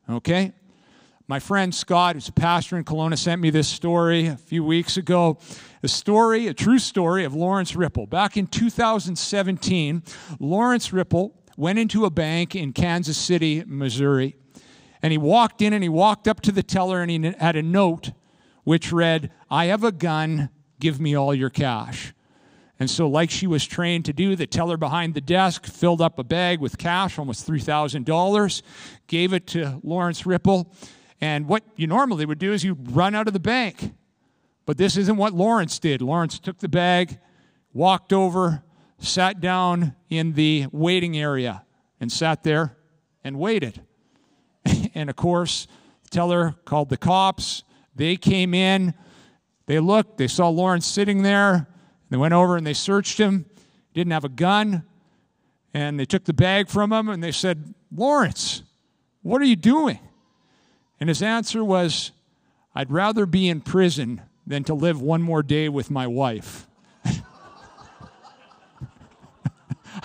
Okay? 0.09 0.53
My 1.29 1.37
friend 1.37 1.75
Scott, 1.75 2.15
who's 2.15 2.27
a 2.27 2.31
pastor 2.31 2.75
in 2.75 2.83
Kelowna, 2.83 3.15
sent 3.15 3.39
me 3.39 3.51
this 3.51 3.67
story 3.67 4.25
a 4.25 4.35
few 4.35 4.63
weeks 4.63 4.97
ago. 4.97 5.37
A 5.83 5.87
story, 5.87 6.47
a 6.47 6.55
true 6.55 6.79
story 6.79 7.23
of 7.23 7.35
Lawrence 7.35 7.75
Ripple. 7.75 8.07
Back 8.07 8.35
in 8.35 8.47
2017, 8.47 10.01
Lawrence 10.39 10.91
Ripple 10.91 11.39
went 11.55 11.77
into 11.77 12.05
a 12.05 12.09
bank 12.09 12.55
in 12.55 12.73
Kansas 12.73 13.15
City, 13.15 13.63
Missouri. 13.67 14.37
And 15.03 15.11
he 15.11 15.19
walked 15.19 15.61
in 15.61 15.71
and 15.71 15.83
he 15.83 15.87
walked 15.87 16.27
up 16.27 16.41
to 16.41 16.51
the 16.51 16.63
teller 16.63 16.99
and 17.03 17.11
he 17.11 17.35
had 17.37 17.55
a 17.55 17.61
note 17.61 18.09
which 18.63 18.91
read, 18.91 19.29
I 19.51 19.65
have 19.65 19.83
a 19.83 19.91
gun, 19.91 20.49
give 20.79 20.99
me 20.99 21.13
all 21.13 21.35
your 21.35 21.51
cash. 21.51 22.11
And 22.79 22.89
so, 22.89 23.07
like 23.07 23.29
she 23.29 23.45
was 23.45 23.67
trained 23.67 24.05
to 24.05 24.13
do, 24.13 24.35
the 24.35 24.47
teller 24.47 24.77
behind 24.77 25.13
the 25.13 25.21
desk 25.21 25.67
filled 25.67 26.01
up 26.01 26.17
a 26.17 26.23
bag 26.23 26.59
with 26.59 26.79
cash, 26.79 27.19
almost 27.19 27.47
$3,000, 27.47 28.61
gave 29.05 29.31
it 29.31 29.45
to 29.47 29.79
Lawrence 29.83 30.25
Ripple. 30.25 30.73
And 31.21 31.47
what 31.47 31.63
you 31.75 31.87
normally 31.87 32.25
would 32.25 32.39
do 32.39 32.53
is 32.53 32.63
you 32.63 32.73
run 32.73 33.15
out 33.15 33.27
of 33.27 33.33
the 33.33 33.39
bank. 33.39 33.93
But 34.65 34.77
this 34.77 34.97
isn't 34.97 35.17
what 35.17 35.33
Lawrence 35.33 35.79
did. 35.79 36.01
Lawrence 36.01 36.39
took 36.39 36.59
the 36.59 36.69
bag, 36.69 37.19
walked 37.73 38.13
over, 38.13 38.63
sat 38.99 39.41
down 39.41 39.95
in 40.09 40.33
the 40.33 40.67
waiting 40.71 41.17
area, 41.17 41.65
and 41.99 42.11
sat 42.11 42.43
there 42.43 42.77
and 43.23 43.39
waited. 43.39 43.81
and 44.93 45.09
of 45.09 45.15
course, 45.15 45.67
the 46.03 46.09
teller 46.09 46.55
called 46.65 46.89
the 46.89 46.97
cops. 46.97 47.63
They 47.95 48.15
came 48.15 48.53
in, 48.53 48.93
they 49.65 49.79
looked, 49.79 50.17
they 50.17 50.27
saw 50.27 50.49
Lawrence 50.49 50.85
sitting 50.85 51.23
there 51.23 51.67
they 52.09 52.17
went 52.17 52.33
over 52.33 52.57
and 52.57 52.65
they 52.65 52.73
searched 52.73 53.19
him. 53.19 53.45
He 53.91 53.99
didn't 53.99 54.11
have 54.11 54.25
a 54.25 54.29
gun. 54.29 54.83
And 55.73 55.99
they 55.99 56.05
took 56.05 56.25
the 56.25 56.33
bag 56.33 56.67
from 56.67 56.91
him 56.91 57.09
and 57.09 57.23
they 57.23 57.31
said, 57.31 57.73
Lawrence, 57.95 58.63
what 59.21 59.41
are 59.41 59.45
you 59.45 59.55
doing? 59.55 59.99
And 60.99 61.07
his 61.07 61.21
answer 61.21 61.63
was, 61.63 62.11
I'd 62.75 62.91
rather 62.91 63.25
be 63.25 63.47
in 63.49 63.61
prison 63.61 64.21
than 64.45 64.63
to 64.65 64.73
live 64.73 65.01
one 65.01 65.21
more 65.21 65.43
day 65.43 65.69
with 65.69 65.89
my 65.89 66.07
wife. 66.07 66.67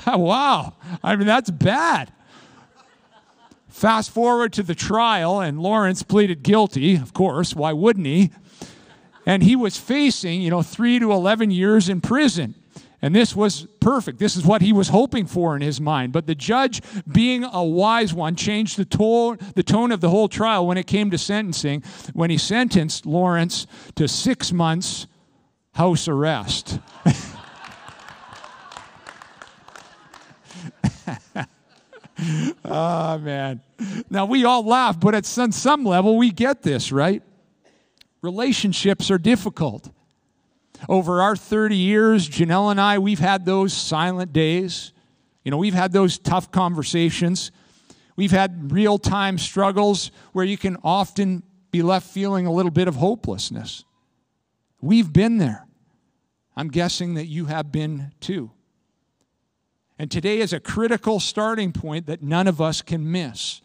wow. 0.06 0.74
I 1.02 1.16
mean, 1.16 1.26
that's 1.26 1.50
bad. 1.50 2.12
Fast 3.68 4.10
forward 4.10 4.52
to 4.52 4.62
the 4.62 4.74
trial, 4.74 5.40
and 5.40 5.60
Lawrence 5.60 6.04
pleaded 6.04 6.42
guilty, 6.44 6.94
of 6.94 7.12
course. 7.12 7.56
Why 7.56 7.72
wouldn't 7.72 8.06
he? 8.06 8.30
And 9.26 9.42
he 9.42 9.56
was 9.56 9.76
facing, 9.76 10.42
you 10.42 10.50
know, 10.50 10.62
three 10.62 10.98
to 11.00 11.10
11 11.10 11.50
years 11.50 11.88
in 11.88 12.00
prison. 12.00 12.54
And 13.04 13.14
this 13.14 13.36
was 13.36 13.66
perfect. 13.80 14.18
This 14.18 14.34
is 14.34 14.46
what 14.46 14.62
he 14.62 14.72
was 14.72 14.88
hoping 14.88 15.26
for 15.26 15.54
in 15.54 15.60
his 15.60 15.78
mind. 15.78 16.10
But 16.10 16.26
the 16.26 16.34
judge, 16.34 16.80
being 17.06 17.44
a 17.44 17.62
wise 17.62 18.14
one, 18.14 18.34
changed 18.34 18.78
the 18.78 18.86
tone, 18.86 19.36
the 19.54 19.62
tone 19.62 19.92
of 19.92 20.00
the 20.00 20.08
whole 20.08 20.26
trial 20.26 20.66
when 20.66 20.78
it 20.78 20.86
came 20.86 21.10
to 21.10 21.18
sentencing, 21.18 21.82
when 22.14 22.30
he 22.30 22.38
sentenced 22.38 23.04
Lawrence 23.04 23.66
to 23.96 24.08
six 24.08 24.52
months 24.54 25.06
house 25.74 26.08
arrest. 26.08 26.78
oh, 32.64 33.18
man. 33.18 33.60
Now, 34.08 34.24
we 34.24 34.46
all 34.46 34.64
laugh, 34.64 34.98
but 34.98 35.14
at 35.14 35.26
some, 35.26 35.52
some 35.52 35.84
level, 35.84 36.16
we 36.16 36.30
get 36.30 36.62
this, 36.62 36.90
right? 36.90 37.22
Relationships 38.22 39.10
are 39.10 39.18
difficult. 39.18 39.90
Over 40.88 41.22
our 41.22 41.36
30 41.36 41.76
years, 41.76 42.28
Janelle 42.28 42.70
and 42.70 42.80
I, 42.80 42.98
we've 42.98 43.18
had 43.18 43.44
those 43.44 43.72
silent 43.72 44.32
days. 44.32 44.92
You 45.44 45.50
know, 45.50 45.56
we've 45.56 45.74
had 45.74 45.92
those 45.92 46.18
tough 46.18 46.50
conversations. 46.50 47.50
We've 48.16 48.30
had 48.30 48.72
real 48.72 48.98
time 48.98 49.38
struggles 49.38 50.10
where 50.32 50.44
you 50.44 50.56
can 50.56 50.76
often 50.82 51.42
be 51.70 51.82
left 51.82 52.08
feeling 52.08 52.46
a 52.46 52.52
little 52.52 52.70
bit 52.70 52.88
of 52.88 52.96
hopelessness. 52.96 53.84
We've 54.80 55.12
been 55.12 55.38
there. 55.38 55.66
I'm 56.56 56.68
guessing 56.68 57.14
that 57.14 57.26
you 57.26 57.46
have 57.46 57.72
been 57.72 58.12
too. 58.20 58.52
And 59.98 60.10
today 60.10 60.38
is 60.38 60.52
a 60.52 60.60
critical 60.60 61.20
starting 61.20 61.72
point 61.72 62.06
that 62.06 62.22
none 62.22 62.46
of 62.46 62.60
us 62.60 62.82
can 62.82 63.10
miss. 63.10 63.60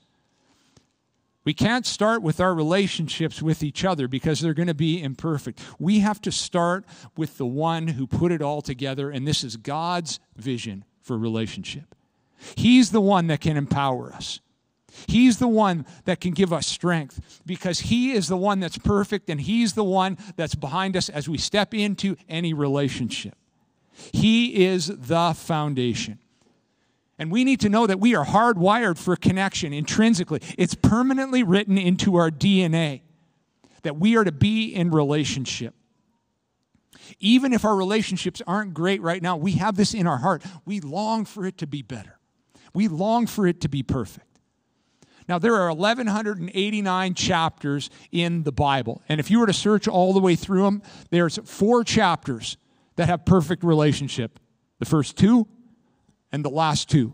We 1.45 1.53
can't 1.53 1.85
start 1.85 2.21
with 2.21 2.39
our 2.39 2.53
relationships 2.53 3.41
with 3.41 3.63
each 3.63 3.85
other 3.85 4.07
because 4.07 4.39
they're 4.39 4.53
going 4.53 4.67
to 4.67 4.73
be 4.73 5.01
imperfect. 5.01 5.61
We 5.79 5.99
have 5.99 6.21
to 6.21 6.31
start 6.31 6.85
with 7.15 7.37
the 7.37 7.45
one 7.45 7.87
who 7.87 8.07
put 8.07 8.31
it 8.31 8.41
all 8.41 8.61
together, 8.61 9.09
and 9.09 9.27
this 9.27 9.43
is 9.43 9.55
God's 9.55 10.19
vision 10.35 10.83
for 11.01 11.17
relationship. 11.17 11.95
He's 12.55 12.91
the 12.91 13.01
one 13.01 13.27
that 13.27 13.41
can 13.41 13.57
empower 13.57 14.13
us. 14.13 14.41
He's 15.07 15.37
the 15.37 15.47
one 15.47 15.85
that 16.05 16.19
can 16.19 16.31
give 16.31 16.51
us 16.51 16.67
strength 16.67 17.41
because 17.45 17.79
He 17.79 18.11
is 18.11 18.27
the 18.27 18.37
one 18.37 18.59
that's 18.59 18.77
perfect 18.77 19.29
and 19.29 19.39
He's 19.39 19.73
the 19.73 19.83
one 19.83 20.17
that's 20.35 20.55
behind 20.55 20.97
us 20.97 21.09
as 21.09 21.29
we 21.29 21.37
step 21.37 21.73
into 21.73 22.15
any 22.27 22.53
relationship. 22.53 23.35
He 24.11 24.65
is 24.65 24.87
the 24.87 25.33
foundation. 25.33 26.19
And 27.19 27.29
we 27.29 27.43
need 27.43 27.59
to 27.59 27.69
know 27.69 27.85
that 27.85 27.99
we 27.99 28.15
are 28.15 28.25
hardwired 28.25 28.97
for 28.97 29.17
connection 29.17 29.73
intrinsically. 29.73 30.41
It's 30.57 30.73
permanently 30.73 31.43
written 31.43 31.77
into 31.77 32.15
our 32.15 32.31
DNA 32.31 33.01
that 33.83 33.97
we 33.97 34.15
are 34.15 34.23
to 34.23 34.31
be 34.31 34.73
in 34.73 34.89
relationship. 34.89 35.75
Even 37.19 37.51
if 37.53 37.65
our 37.65 37.75
relationships 37.75 38.41
aren't 38.47 38.73
great 38.73 39.01
right 39.01 39.21
now, 39.21 39.35
we 39.35 39.53
have 39.53 39.75
this 39.75 39.93
in 39.93 40.07
our 40.07 40.17
heart. 40.17 40.43
We 40.65 40.79
long 40.79 41.25
for 41.25 41.45
it 41.45 41.57
to 41.57 41.67
be 41.67 41.81
better. 41.81 42.19
We 42.73 42.87
long 42.87 43.27
for 43.27 43.45
it 43.45 43.61
to 43.61 43.69
be 43.69 43.83
perfect. 43.83 44.25
Now, 45.27 45.37
there 45.37 45.55
are 45.55 45.71
1,189 45.73 47.13
chapters 47.13 47.89
in 48.11 48.43
the 48.43 48.51
Bible. 48.51 49.01
And 49.09 49.19
if 49.19 49.29
you 49.29 49.39
were 49.39 49.45
to 49.45 49.53
search 49.53 49.87
all 49.87 50.13
the 50.13 50.19
way 50.19 50.35
through 50.35 50.63
them, 50.63 50.81
there's 51.11 51.37
four 51.43 51.83
chapters 51.83 52.57
that 52.95 53.09
have 53.09 53.25
perfect 53.25 53.63
relationship. 53.63 54.39
The 54.79 54.85
first 54.85 55.17
two 55.17 55.47
and 56.31 56.43
the 56.43 56.49
last 56.49 56.89
two. 56.89 57.13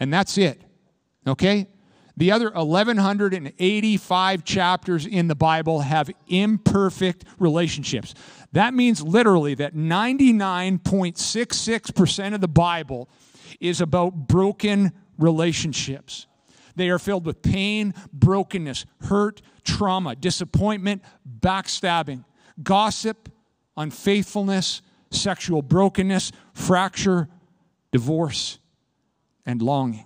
And 0.00 0.12
that's 0.12 0.36
it. 0.38 0.62
Okay? 1.26 1.68
The 2.16 2.30
other 2.30 2.48
1,185 2.50 4.44
chapters 4.44 5.04
in 5.06 5.26
the 5.26 5.34
Bible 5.34 5.80
have 5.80 6.08
imperfect 6.28 7.24
relationships. 7.38 8.14
That 8.52 8.72
means 8.72 9.02
literally 9.02 9.56
that 9.56 9.74
99.66% 9.74 12.34
of 12.34 12.40
the 12.40 12.46
Bible 12.46 13.08
is 13.60 13.80
about 13.80 14.28
broken 14.28 14.92
relationships. 15.18 16.28
They 16.76 16.88
are 16.90 17.00
filled 17.00 17.26
with 17.26 17.42
pain, 17.42 17.94
brokenness, 18.12 18.86
hurt, 19.02 19.42
trauma, 19.64 20.14
disappointment, 20.14 21.02
backstabbing, 21.40 22.24
gossip, 22.62 23.28
unfaithfulness, 23.76 24.82
sexual 25.10 25.62
brokenness, 25.62 26.30
fracture, 26.52 27.28
divorce, 27.94 28.58
and 29.46 29.62
longing. 29.62 30.04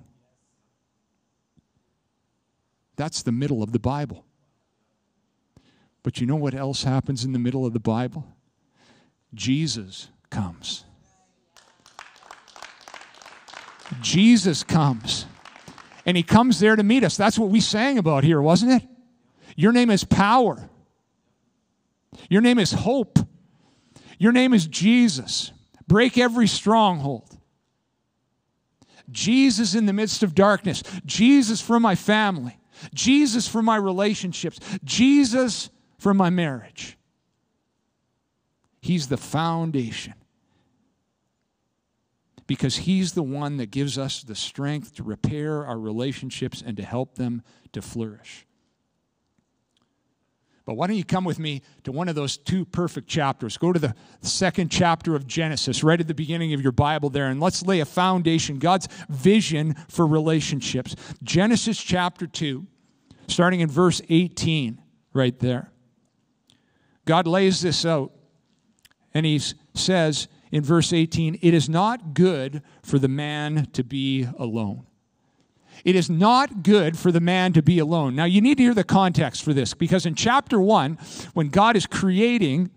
That's 2.97 3.23
the 3.23 3.33
middle 3.33 3.63
of 3.63 3.73
the 3.73 3.79
Bible. 3.79 4.27
But 6.03 6.21
you 6.21 6.27
know 6.27 6.37
what 6.37 6.53
else 6.53 6.85
happens 6.85 7.25
in 7.25 7.33
the 7.33 7.39
middle 7.39 7.65
of 7.65 7.73
the 7.73 7.81
Bible? 7.81 8.27
Jesus 9.33 10.11
comes. 10.29 10.85
Jesus 14.03 14.63
comes. 14.63 15.25
And 16.05 16.15
he 16.15 16.23
comes 16.23 16.61
there 16.61 16.77
to 16.77 16.83
meet 16.83 17.05
us. 17.05 17.17
That's 17.17 17.39
what 17.39 17.49
we 17.49 17.61
sang 17.61 17.97
about 17.97 18.23
here, 18.23 18.43
wasn't 18.43 18.83
it? 18.83 18.89
Your 19.57 19.73
name 19.73 19.89
is 19.89 20.05
power. 20.05 20.69
Your 22.29 22.43
name 22.43 22.59
is 22.59 22.71
hope. 22.71 23.19
Your 24.19 24.33
name 24.33 24.53
is 24.53 24.67
Jesus. 24.67 25.53
Break 25.87 26.19
every 26.19 26.49
stronghold. 26.49 27.38
Jesus 29.11 29.75
in 29.75 29.87
the 29.87 29.93
midst 29.93 30.23
of 30.23 30.35
darkness, 30.35 30.83
Jesus 31.05 31.61
for 31.61 31.81
my 31.81 31.95
family, 31.95 32.59
Jesus 32.95 33.49
for 33.49 33.63
my 33.63 33.77
relationships, 33.77 34.59
Jesus 34.85 35.71
for 35.99 36.15
my 36.15 36.31
marriage. 36.31 36.99
He's 38.81 39.09
the 39.09 39.17
foundation. 39.17 40.15
Because 42.47 42.77
He's 42.77 43.13
the 43.13 43.23
one 43.23 43.59
that 43.59 43.71
gives 43.71 43.99
us 43.99 44.23
the 44.23 44.35
strength 44.35 44.95
to 44.95 45.03
repair 45.03 45.67
our 45.67 45.79
relationships 45.79 46.63
and 46.65 46.77
to 46.79 46.83
help 46.83 47.17
them 47.17 47.43
to 47.73 47.83
flourish. 47.83 48.48
But 50.69 50.75
why 50.75 50.87
don't 50.87 50.97
you 50.97 51.05
come 51.05 51.25
with 51.25 51.39
me 51.39 51.63
to 51.85 51.93
one 51.93 52.11
of 52.11 52.15
those 52.15 52.37
two 52.37 52.67
perfect 52.67 53.09
chapters? 53.09 53.57
Go 53.57 53.73
to 53.73 53.79
the 53.79 53.95
second 54.21 54.71
chapter 54.71 55.17
of 55.17 55.27
Genesis, 55.27 55.83
right 55.83 55.99
at 55.99 56.07
the 56.07 56.13
beginning 56.13 56.53
of 56.53 56.61
your 56.61 56.73
Bible 56.73 57.09
there, 57.09 57.29
and 57.29 57.41
let's 57.41 57.63
lay 57.63 57.81
a 57.81 57.87
foundation, 57.87 58.59
God's 58.59 58.87
vision 59.09 59.77
for 59.89 60.07
relationships. 60.07 60.95
Genesis 61.23 61.83
chapter 61.83 62.27
2, 62.27 62.67
starting 63.29 63.61
in 63.61 63.71
verse 63.71 64.03
18, 64.11 64.79
right 65.15 65.39
there. 65.39 65.73
God 67.07 67.27
lays 67.27 67.63
this 67.63 67.87
out, 67.87 68.13
and 69.15 69.25
he 69.25 69.41
says 69.73 70.29
in 70.53 70.63
verse 70.63 70.93
18, 70.93 71.39
It 71.41 71.55
is 71.55 71.71
not 71.71 72.13
good 72.13 72.61
for 72.83 72.99
the 72.99 73.09
man 73.09 73.69
to 73.73 73.83
be 73.83 74.29
alone. 74.39 74.88
It 75.85 75.97
is 75.97 76.11
not 76.11 76.63
good 76.63 76.99
for 76.99 77.13
the 77.13 77.21
man 77.21 77.53
to 77.53 77.63
be 77.63 77.79
alone. 77.79 78.15
Now, 78.15 78.25
you 78.25 78.41
need 78.41 78.57
to 78.59 78.65
hear 78.65 78.75
the 78.75 78.85
context 78.85 79.43
for 79.43 79.53
this 79.53 79.75
because 79.75 80.07
in 80.07 80.15
chapter 80.15 80.61
one, 80.61 80.99
when 81.35 81.49
God 81.49 81.77
is 81.77 81.87
creating 81.87 82.71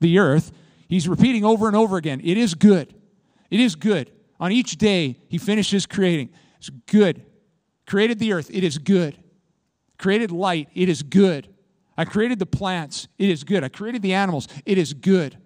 the 0.00 0.18
earth, 0.18 0.52
he's 0.88 1.08
repeating 1.08 1.44
over 1.44 1.66
and 1.66 1.76
over 1.76 1.96
again, 1.96 2.20
It 2.22 2.36
is 2.36 2.54
good. 2.54 2.94
It 3.50 3.60
is 3.60 3.74
good. 3.74 4.10
On 4.40 4.52
each 4.52 4.76
day, 4.76 5.16
he 5.28 5.38
finishes 5.38 5.86
creating. 5.86 6.30
It's 6.58 6.70
good. 6.70 7.24
Created 7.86 8.18
the 8.18 8.32
earth. 8.32 8.50
It 8.52 8.62
is 8.62 8.78
good. 8.78 9.16
Created 9.98 10.30
light. 10.30 10.68
It 10.74 10.88
is 10.88 11.02
good. 11.02 11.48
I 11.96 12.04
created 12.04 12.38
the 12.38 12.46
plants. 12.46 13.08
It 13.18 13.30
is 13.30 13.42
good. 13.42 13.64
I 13.64 13.68
created 13.68 14.02
the 14.02 14.14
animals. 14.14 14.46
It 14.64 14.78
is 14.78 14.92
good. 14.92 15.38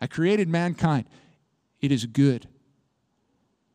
I 0.00 0.06
created 0.06 0.48
mankind. 0.48 1.08
It 1.80 1.92
is 1.92 2.06
good. 2.06 2.48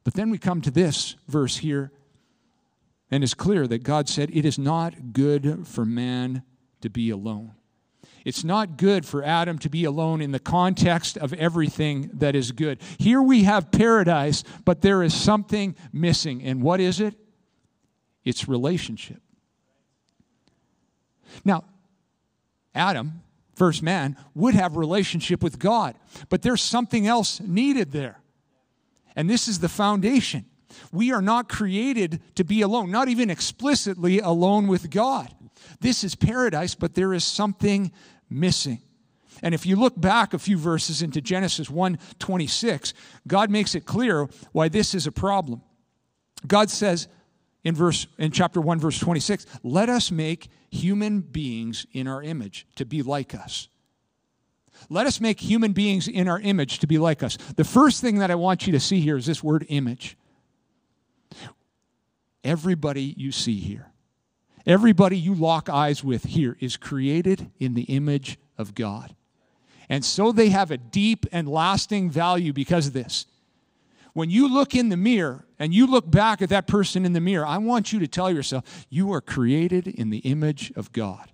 But 0.04 0.16
then 0.16 0.30
we 0.30 0.38
come 0.38 0.62
to 0.62 0.72
this 0.72 1.16
verse 1.28 1.58
here, 1.58 1.92
and 3.10 3.24
it's 3.24 3.34
clear 3.34 3.68
that 3.68 3.84
God 3.84 4.10
said, 4.10 4.30
It 4.34 4.46
is 4.46 4.60
not 4.60 5.14
good 5.14 5.68
for 5.68 5.86
man 5.86 6.44
to 6.82 6.90
be 6.90 7.10
alone. 7.10 7.54
It's 8.26 8.44
not 8.44 8.78
good 8.78 9.06
for 9.06 9.24
Adam 9.24 9.60
to 9.60 9.70
be 9.70 9.84
alone 9.84 10.22
in 10.22 10.32
the 10.32 10.40
context 10.40 11.18
of 11.18 11.34
everything 11.34 12.10
that 12.14 12.36
is 12.36 12.52
good. 12.54 12.82
Here 12.98 13.22
we 13.22 13.44
have 13.44 13.72
paradise, 13.72 14.44
but 14.64 14.82
there 14.82 15.04
is 15.04 15.14
something 15.14 15.76
missing. 15.92 16.42
And 16.42 16.62
what 16.62 16.80
is 16.80 17.02
it? 17.02 17.16
It's 18.24 18.48
relationship. 18.48 19.22
Now, 21.44 21.66
Adam, 22.74 23.22
first 23.56 23.84
man, 23.84 24.16
would 24.34 24.56
have 24.56 24.78
relationship 24.78 25.44
with 25.44 25.60
God, 25.60 25.96
but 26.30 26.42
there's 26.42 26.62
something 26.62 27.06
else 27.06 27.42
needed 27.42 27.92
there. 27.92 28.23
And 29.16 29.30
this 29.30 29.48
is 29.48 29.60
the 29.60 29.70
foundation. 29.70 30.46
We 30.92 31.12
are 31.12 31.22
not 31.22 31.50
created 31.50 32.22
to 32.36 32.44
be 32.44 32.62
alone, 32.62 32.92
not 32.92 33.08
even 33.08 33.30
explicitly 33.30 34.20
alone 34.20 34.68
with 34.68 34.90
God. 34.90 35.34
This 35.80 36.04
is 36.04 36.16
paradise, 36.16 36.76
but 36.76 36.96
there 36.96 37.14
is 37.14 37.24
something 37.24 37.92
missing. 38.30 38.82
And 39.42 39.54
if 39.54 39.66
you 39.66 39.76
look 39.76 40.00
back 40.00 40.34
a 40.34 40.40
few 40.40 40.58
verses 40.58 41.02
into 41.02 41.22
Genesis 41.22 41.70
1:26, 41.70 42.94
God 43.28 43.52
makes 43.52 43.76
it 43.76 43.86
clear 43.86 44.30
why 44.52 44.70
this 44.70 44.96
is 44.96 45.06
a 45.06 45.12
problem. 45.12 45.62
God 46.48 46.70
says 46.70 47.08
in 47.64 47.76
verse 47.76 48.08
in 48.18 48.32
chapter 48.32 48.62
1 48.62 48.80
verse 48.80 48.98
26, 49.00 49.46
"Let 49.64 49.90
us 49.90 50.12
make 50.12 50.50
human 50.70 51.22
beings 51.22 51.86
in 51.92 52.08
our 52.08 52.24
image 52.24 52.68
to 52.76 52.86
be 52.86 53.02
like 53.02 53.36
us." 53.36 53.68
Let 54.90 55.08
us 55.08 55.20
make 55.20 55.40
human 55.40 55.74
beings 55.74 56.08
in 56.08 56.28
our 56.28 56.40
image 56.40 56.80
to 56.80 56.88
be 56.88 56.98
like 56.98 57.24
us. 57.24 57.38
The 57.56 57.64
first 57.64 58.02
thing 58.02 58.20
that 58.20 58.32
I 58.32 58.36
want 58.36 58.68
you 58.68 58.74
to 58.74 58.80
see 58.80 59.00
here 59.00 59.18
is 59.18 59.26
this 59.26 59.44
word 59.44 59.66
image. 59.70 60.18
Everybody 62.44 63.14
you 63.18 63.32
see 63.32 63.60
here, 63.60 63.92
everybody 64.66 65.18
you 65.18 65.34
lock 65.34 65.70
eyes 65.70 66.04
with 66.04 66.26
here 66.26 66.58
is 66.60 66.76
created 66.76 67.50
in 67.60 67.74
the 67.74 67.84
image 67.84 68.38
of 68.58 68.76
God. 68.76 69.16
And 69.90 70.04
so 70.04 70.32
they 70.32 70.50
have 70.50 70.72
a 70.72 70.78
deep 70.78 71.26
and 71.32 71.48
lasting 71.48 72.10
value 72.10 72.54
because 72.54 72.88
of 72.88 72.94
this. 72.94 73.26
When 74.14 74.30
you 74.30 74.48
look 74.48 74.76
in 74.76 74.90
the 74.90 74.98
mirror 74.98 75.46
and 75.58 75.74
you 75.74 75.88
look 75.88 76.10
back 76.10 76.42
at 76.42 76.50
that 76.50 76.68
person 76.68 77.06
in 77.06 77.14
the 77.14 77.22
mirror, 77.22 77.46
I 77.46 77.58
want 77.58 77.92
you 77.92 78.00
to 78.00 78.08
tell 78.08 78.32
yourself, 78.32 78.86
you 78.90 79.12
are 79.14 79.22
created 79.22 79.88
in 79.88 80.10
the 80.10 80.20
image 80.20 80.72
of 80.76 80.92
God 80.92 81.33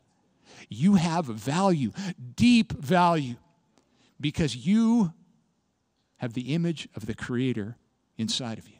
you 0.70 0.96
have 0.96 1.26
value, 1.26 1.92
deep 2.36 2.72
value, 2.74 3.36
because 4.22 4.56
you 4.56 5.12
have 6.18 6.34
the 6.34 6.54
image 6.54 6.88
of 6.96 7.06
the 7.06 7.16
Creator 7.16 7.76
inside 8.18 8.60
of 8.60 8.68
you. 8.68 8.76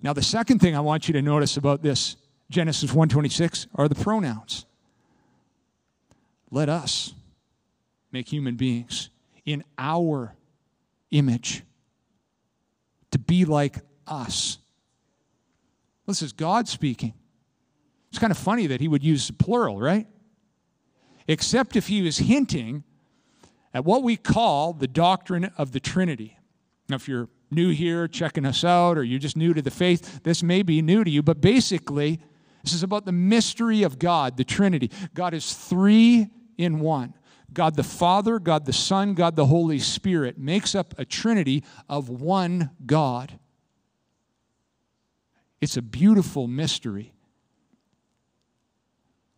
Now, 0.00 0.12
the 0.12 0.22
second 0.22 0.60
thing 0.60 0.76
I 0.76 0.80
want 0.80 1.08
you 1.08 1.14
to 1.14 1.22
notice 1.22 1.56
about 1.56 1.82
this 1.82 2.16
Genesis 2.50 2.90
126 2.90 3.66
are 3.74 3.88
the 3.88 3.94
pronouns. 3.94 4.64
Let 6.50 6.68
us 6.68 7.12
make 8.12 8.28
human 8.28 8.56
beings 8.56 9.10
in 9.44 9.64
our 9.76 10.34
image 11.10 11.62
to 13.10 13.18
be 13.18 13.44
like 13.44 13.76
us. 14.06 14.58
This 16.06 16.22
is 16.22 16.32
God 16.32 16.68
speaking. 16.68 17.12
It's 18.10 18.18
kind 18.18 18.30
of 18.30 18.38
funny 18.38 18.66
that 18.66 18.80
he 18.80 18.88
would 18.88 19.04
use 19.04 19.30
plural, 19.30 19.78
right? 19.78 20.06
Except 21.26 21.76
if 21.76 21.88
he 21.88 22.02
was 22.02 22.18
hinting 22.18 22.84
at 23.74 23.84
what 23.84 24.02
we 24.02 24.16
call 24.16 24.72
the 24.72 24.88
doctrine 24.88 25.50
of 25.58 25.72
the 25.72 25.80
Trinity. 25.80 26.38
Now, 26.88 26.96
if 26.96 27.06
you're 27.06 27.28
new 27.50 27.70
here, 27.70 28.08
checking 28.08 28.46
us 28.46 28.64
out, 28.64 28.96
or 28.96 29.04
you're 29.04 29.18
just 29.18 29.36
new 29.36 29.52
to 29.52 29.60
the 29.60 29.70
faith, 29.70 30.22
this 30.22 30.42
may 30.42 30.62
be 30.62 30.80
new 30.80 31.04
to 31.04 31.10
you, 31.10 31.22
but 31.22 31.40
basically, 31.40 32.20
this 32.64 32.72
is 32.72 32.82
about 32.82 33.04
the 33.04 33.12
mystery 33.12 33.82
of 33.82 33.98
God, 33.98 34.36
the 34.36 34.44
Trinity. 34.44 34.90
God 35.14 35.34
is 35.34 35.52
three 35.52 36.28
in 36.56 36.80
one. 36.80 37.14
God 37.52 37.76
the 37.76 37.82
Father, 37.82 38.38
God 38.38 38.66
the 38.66 38.72
Son, 38.72 39.14
God 39.14 39.36
the 39.36 39.46
Holy 39.46 39.78
Spirit 39.78 40.38
makes 40.38 40.74
up 40.74 40.94
a 40.98 41.04
trinity 41.04 41.64
of 41.88 42.08
one 42.08 42.70
God. 42.84 43.38
It's 45.60 45.76
a 45.76 45.82
beautiful 45.82 46.46
mystery. 46.46 47.14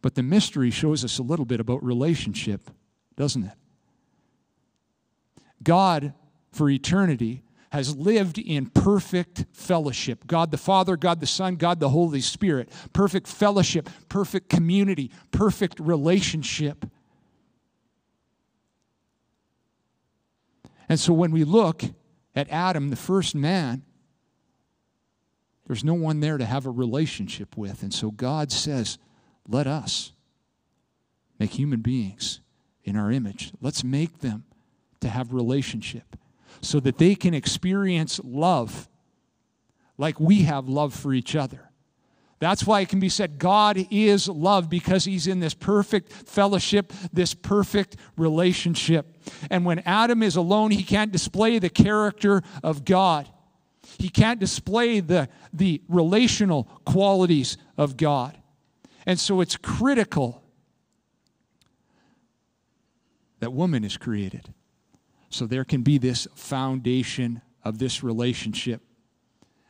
But 0.02 0.14
the 0.14 0.22
mystery 0.22 0.70
shows 0.70 1.04
us 1.04 1.18
a 1.18 1.22
little 1.22 1.44
bit 1.44 1.60
about 1.60 1.84
relationship, 1.84 2.70
doesn't 3.16 3.44
it? 3.44 3.52
God, 5.62 6.14
for 6.52 6.70
eternity, 6.70 7.42
has 7.70 7.94
lived 7.94 8.38
in 8.38 8.66
perfect 8.66 9.44
fellowship. 9.52 10.26
God 10.26 10.50
the 10.50 10.58
Father, 10.58 10.96
God 10.96 11.20
the 11.20 11.26
Son, 11.26 11.56
God 11.56 11.78
the 11.80 11.90
Holy 11.90 12.20
Spirit. 12.20 12.68
Perfect 12.92 13.28
fellowship, 13.28 13.88
perfect 14.08 14.48
community, 14.48 15.10
perfect 15.30 15.78
relationship. 15.78 16.84
And 20.88 20.98
so 20.98 21.12
when 21.12 21.30
we 21.30 21.44
look 21.44 21.84
at 22.34 22.50
Adam, 22.50 22.90
the 22.90 22.96
first 22.96 23.34
man, 23.36 23.82
there's 25.66 25.84
no 25.84 25.94
one 25.94 26.18
there 26.18 26.38
to 26.38 26.44
have 26.44 26.66
a 26.66 26.70
relationship 26.70 27.56
with. 27.56 27.84
And 27.84 27.94
so 27.94 28.10
God 28.10 28.50
says, 28.50 28.98
let 29.48 29.66
us 29.66 30.12
make 31.38 31.53
human 31.53 31.81
beings 31.81 32.40
in 32.85 32.96
our 32.96 33.11
image. 33.11 33.53
Let's 33.61 33.83
make 33.85 34.18
them 34.20 34.44
to 35.00 35.09
have 35.09 35.33
relationship 35.33 36.16
so 36.61 36.81
that 36.81 36.98
they 36.98 37.14
can 37.14 37.35
experience 37.35 38.20
love 38.22 38.88
like 39.96 40.18
we 40.18 40.42
have 40.42 40.68
love 40.68 40.94
for 40.94 41.12
each 41.12 41.37
other. 41.37 41.70
That's 42.38 42.66
why 42.66 42.81
it 42.81 42.88
can 42.88 43.00
be 43.00 43.11
said 43.11 43.38
God 43.38 43.87
is 43.90 44.26
love 44.26 44.70
because 44.70 45.05
he's 45.05 45.26
in 45.26 45.40
this 45.40 45.53
perfect 45.53 46.11
fellowship, 46.11 46.92
this 47.12 47.35
perfect 47.35 47.96
relationship. 48.16 49.18
And 49.50 49.66
when 49.66 49.81
Adam 49.81 50.22
is 50.22 50.37
alone, 50.37 50.70
he 50.70 50.83
can't 50.83 51.12
display 51.12 51.59
the 51.59 51.68
character 51.68 52.42
of 52.62 52.87
God. 52.87 53.29
He 53.98 54.09
can't 54.09 54.40
display 54.40 55.00
the, 55.00 55.29
the 55.53 55.83
relational 55.87 56.64
qualities 56.87 57.59
of 57.76 57.98
God. 57.98 58.39
And 59.06 59.18
so 59.18 59.40
it's 59.40 59.56
critical 59.56 60.42
that 63.40 63.52
woman 63.52 63.84
is 63.84 63.96
created. 63.96 64.52
So 65.30 65.46
there 65.46 65.64
can 65.64 65.82
be 65.82 65.98
this 65.98 66.26
foundation 66.34 67.42
of 67.64 67.78
this 67.78 68.02
relationship. 68.02 68.82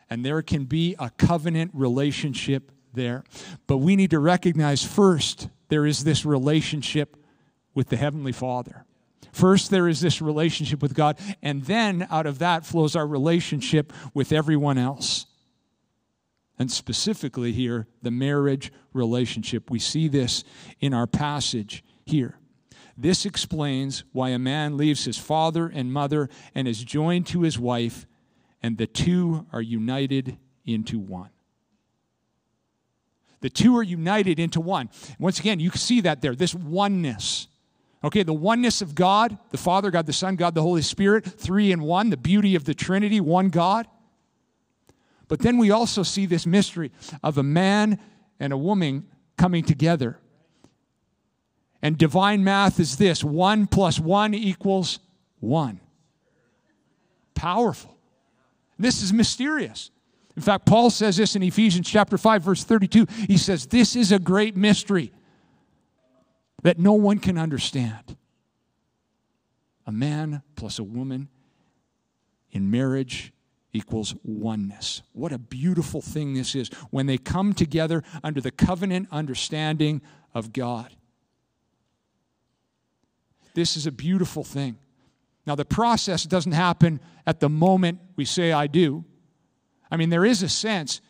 And 0.08 0.24
there 0.24 0.42
can 0.42 0.64
be 0.64 0.96
a 0.98 1.10
covenant 1.10 1.70
relationship 1.74 2.72
there. 2.92 3.24
But 3.66 3.78
we 3.78 3.94
need 3.94 4.10
to 4.10 4.18
recognize 4.18 4.82
first 4.82 5.48
there 5.68 5.86
is 5.86 6.02
this 6.02 6.24
relationship 6.24 7.16
with 7.74 7.88
the 7.88 7.96
Heavenly 7.96 8.32
Father. 8.32 8.84
First, 9.32 9.70
there 9.70 9.86
is 9.86 10.00
this 10.00 10.20
relationship 10.20 10.82
with 10.82 10.94
God, 10.94 11.16
and 11.40 11.62
then 11.64 12.08
out 12.10 12.26
of 12.26 12.40
that 12.40 12.66
flows 12.66 12.96
our 12.96 13.06
relationship 13.06 13.92
with 14.12 14.32
everyone 14.32 14.76
else 14.76 15.26
and 16.60 16.70
specifically 16.70 17.52
here, 17.52 17.86
the 18.02 18.10
marriage 18.10 18.70
relationship. 18.92 19.70
We 19.70 19.78
see 19.78 20.08
this 20.08 20.44
in 20.78 20.92
our 20.92 21.06
passage 21.06 21.82
here. 22.04 22.36
This 22.98 23.24
explains 23.24 24.04
why 24.12 24.28
a 24.28 24.38
man 24.38 24.76
leaves 24.76 25.06
his 25.06 25.16
father 25.16 25.72
and 25.74 25.90
mother 25.90 26.28
and 26.54 26.68
is 26.68 26.84
joined 26.84 27.26
to 27.28 27.40
his 27.40 27.58
wife, 27.58 28.06
and 28.62 28.76
the 28.76 28.86
two 28.86 29.46
are 29.54 29.62
united 29.62 30.36
into 30.66 30.98
one. 30.98 31.30
The 33.40 33.48
two 33.48 33.74
are 33.78 33.82
united 33.82 34.38
into 34.38 34.60
one. 34.60 34.90
Once 35.18 35.40
again, 35.40 35.60
you 35.60 35.70
see 35.70 36.02
that 36.02 36.20
there, 36.20 36.34
this 36.34 36.54
oneness. 36.54 37.48
Okay, 38.04 38.22
the 38.22 38.34
oneness 38.34 38.82
of 38.82 38.94
God, 38.94 39.38
the 39.48 39.56
Father, 39.56 39.90
God 39.90 40.04
the 40.04 40.12
Son, 40.12 40.36
God 40.36 40.54
the 40.54 40.60
Holy 40.60 40.82
Spirit, 40.82 41.24
three 41.24 41.72
in 41.72 41.80
one, 41.80 42.10
the 42.10 42.18
beauty 42.18 42.54
of 42.54 42.66
the 42.66 42.74
Trinity, 42.74 43.18
one 43.18 43.48
God. 43.48 43.86
But 45.30 45.38
then 45.38 45.58
we 45.58 45.70
also 45.70 46.02
see 46.02 46.26
this 46.26 46.44
mystery 46.44 46.90
of 47.22 47.38
a 47.38 47.44
man 47.44 48.00
and 48.40 48.52
a 48.52 48.58
woman 48.58 49.06
coming 49.38 49.62
together. 49.62 50.18
And 51.80 51.96
divine 51.96 52.42
math 52.42 52.80
is 52.80 52.96
this 52.96 53.22
one 53.22 53.68
plus 53.68 54.00
one 54.00 54.34
equals 54.34 54.98
one. 55.38 55.78
Powerful. 57.34 57.96
This 58.76 59.02
is 59.02 59.12
mysterious. 59.12 59.92
In 60.34 60.42
fact, 60.42 60.66
Paul 60.66 60.90
says 60.90 61.16
this 61.16 61.36
in 61.36 61.44
Ephesians 61.44 61.88
chapter 61.88 62.18
5 62.18 62.42
verse 62.42 62.64
32. 62.64 63.06
He 63.28 63.38
says, 63.38 63.66
"This 63.66 63.94
is 63.94 64.10
a 64.10 64.18
great 64.18 64.56
mystery 64.56 65.12
that 66.64 66.76
no 66.76 66.94
one 66.94 67.20
can 67.20 67.38
understand. 67.38 68.16
A 69.86 69.92
man 69.92 70.42
plus 70.56 70.80
a 70.80 70.84
woman 70.84 71.28
in 72.50 72.68
marriage 72.68 73.32
equals 73.72 74.14
oneness. 74.24 75.02
What 75.12 75.32
a 75.32 75.38
beautiful 75.38 76.02
thing 76.02 76.34
this 76.34 76.54
is 76.54 76.68
when 76.90 77.06
they 77.06 77.18
come 77.18 77.52
together 77.52 78.02
under 78.22 78.40
the 78.40 78.50
covenant 78.50 79.08
understanding 79.12 80.02
of 80.34 80.52
God. 80.52 80.94
This 83.54 83.76
is 83.76 83.86
a 83.86 83.92
beautiful 83.92 84.44
thing. 84.44 84.78
Now, 85.46 85.54
the 85.54 85.64
process 85.64 86.24
doesn't 86.24 86.52
happen 86.52 87.00
at 87.26 87.40
the 87.40 87.48
moment 87.48 88.00
we 88.16 88.24
say, 88.24 88.52
I 88.52 88.66
do. 88.66 89.04
I 89.90 89.96
mean, 89.96 90.10
there 90.10 90.24
is 90.24 90.42
a 90.42 90.48
sense 90.48 91.00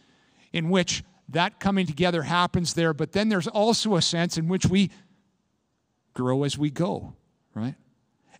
in 0.53 0.71
which 0.71 1.03
that 1.29 1.61
coming 1.61 1.87
together 1.87 2.23
happens 2.23 2.75
there, 2.75 2.95
but 2.95 3.13
then 3.13 3.29
there's 3.29 3.47
also 3.47 3.97
a 3.97 4.03
sense 4.03 4.37
in 4.37 4.49
which 4.49 4.67
we 4.67 4.91
grow 6.15 6.45
as 6.45 6.59
we 6.59 6.71
go, 6.71 7.15
right? 7.55 7.75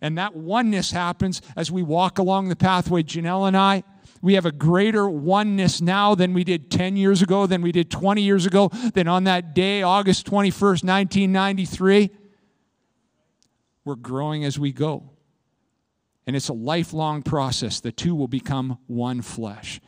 And 0.01 0.17
that 0.17 0.35
oneness 0.35 0.91
happens 0.91 1.41
as 1.55 1.71
we 1.71 1.83
walk 1.83 2.17
along 2.17 2.49
the 2.49 2.55
pathway. 2.55 3.03
Janelle 3.03 3.47
and 3.47 3.55
I, 3.55 3.83
we 4.21 4.35
have 4.35 4.45
a 4.45 4.51
greater 4.51 5.09
oneness 5.09 5.81
now 5.81 6.15
than 6.15 6.33
we 6.33 6.43
did 6.43 6.69
10 6.69 6.95
years 6.95 7.21
ago, 7.21 7.47
than 7.47 7.61
we 7.61 7.71
did 7.71 7.89
20 7.89 8.21
years 8.21 8.45
ago, 8.45 8.69
than 8.93 9.07
on 9.07 9.23
that 9.25 9.53
day, 9.55 9.81
August 9.81 10.25
21st, 10.27 10.83
1993. 10.83 12.09
We're 13.83 13.95
growing 13.95 14.45
as 14.45 14.59
we 14.59 14.71
go. 14.71 15.09
And 16.27 16.35
it's 16.35 16.49
a 16.49 16.53
lifelong 16.53 17.23
process. 17.23 17.79
The 17.79 17.91
two 17.91 18.15
will 18.15 18.27
become 18.27 18.77
one 18.87 19.21
flesh. 19.21 19.81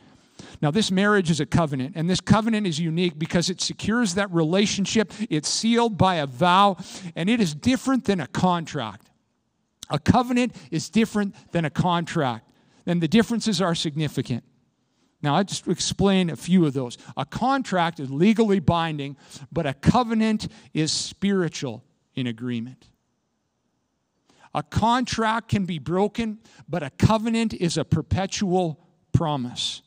Now, 0.60 0.70
this 0.70 0.90
marriage 0.90 1.30
is 1.30 1.40
a 1.40 1.46
covenant, 1.46 1.94
and 1.96 2.08
this 2.08 2.20
covenant 2.20 2.66
is 2.66 2.80
unique 2.80 3.18
because 3.18 3.50
it 3.50 3.60
secures 3.60 4.14
that 4.14 4.32
relationship. 4.32 5.12
It's 5.30 5.48
sealed 5.48 5.96
by 5.96 6.16
a 6.16 6.26
vow, 6.26 6.76
and 7.14 7.30
it 7.30 7.40
is 7.40 7.54
different 7.54 8.04
than 8.04 8.20
a 8.20 8.26
contract. 8.26 9.10
A 9.90 9.98
covenant 9.98 10.56
is 10.70 10.88
different 10.90 11.34
than 11.52 11.64
a 11.64 11.70
contract, 11.70 12.48
and 12.86 13.00
the 13.00 13.08
differences 13.08 13.60
are 13.60 13.74
significant. 13.74 14.44
Now, 15.22 15.36
I 15.36 15.42
just 15.42 15.66
explain 15.68 16.28
a 16.28 16.36
few 16.36 16.66
of 16.66 16.74
those. 16.74 16.98
A 17.16 17.24
contract 17.24 17.98
is 17.98 18.10
legally 18.10 18.60
binding, 18.60 19.16
but 19.50 19.64
a 19.66 19.72
covenant 19.72 20.48
is 20.74 20.92
spiritual 20.92 21.82
in 22.14 22.26
agreement. 22.26 22.88
A 24.54 24.62
contract 24.62 25.48
can 25.48 25.64
be 25.64 25.78
broken, 25.78 26.38
but 26.68 26.82
a 26.82 26.90
covenant 26.90 27.54
is 27.54 27.78
a 27.78 27.84
perpetual 27.84 28.86
promise. 29.12 29.82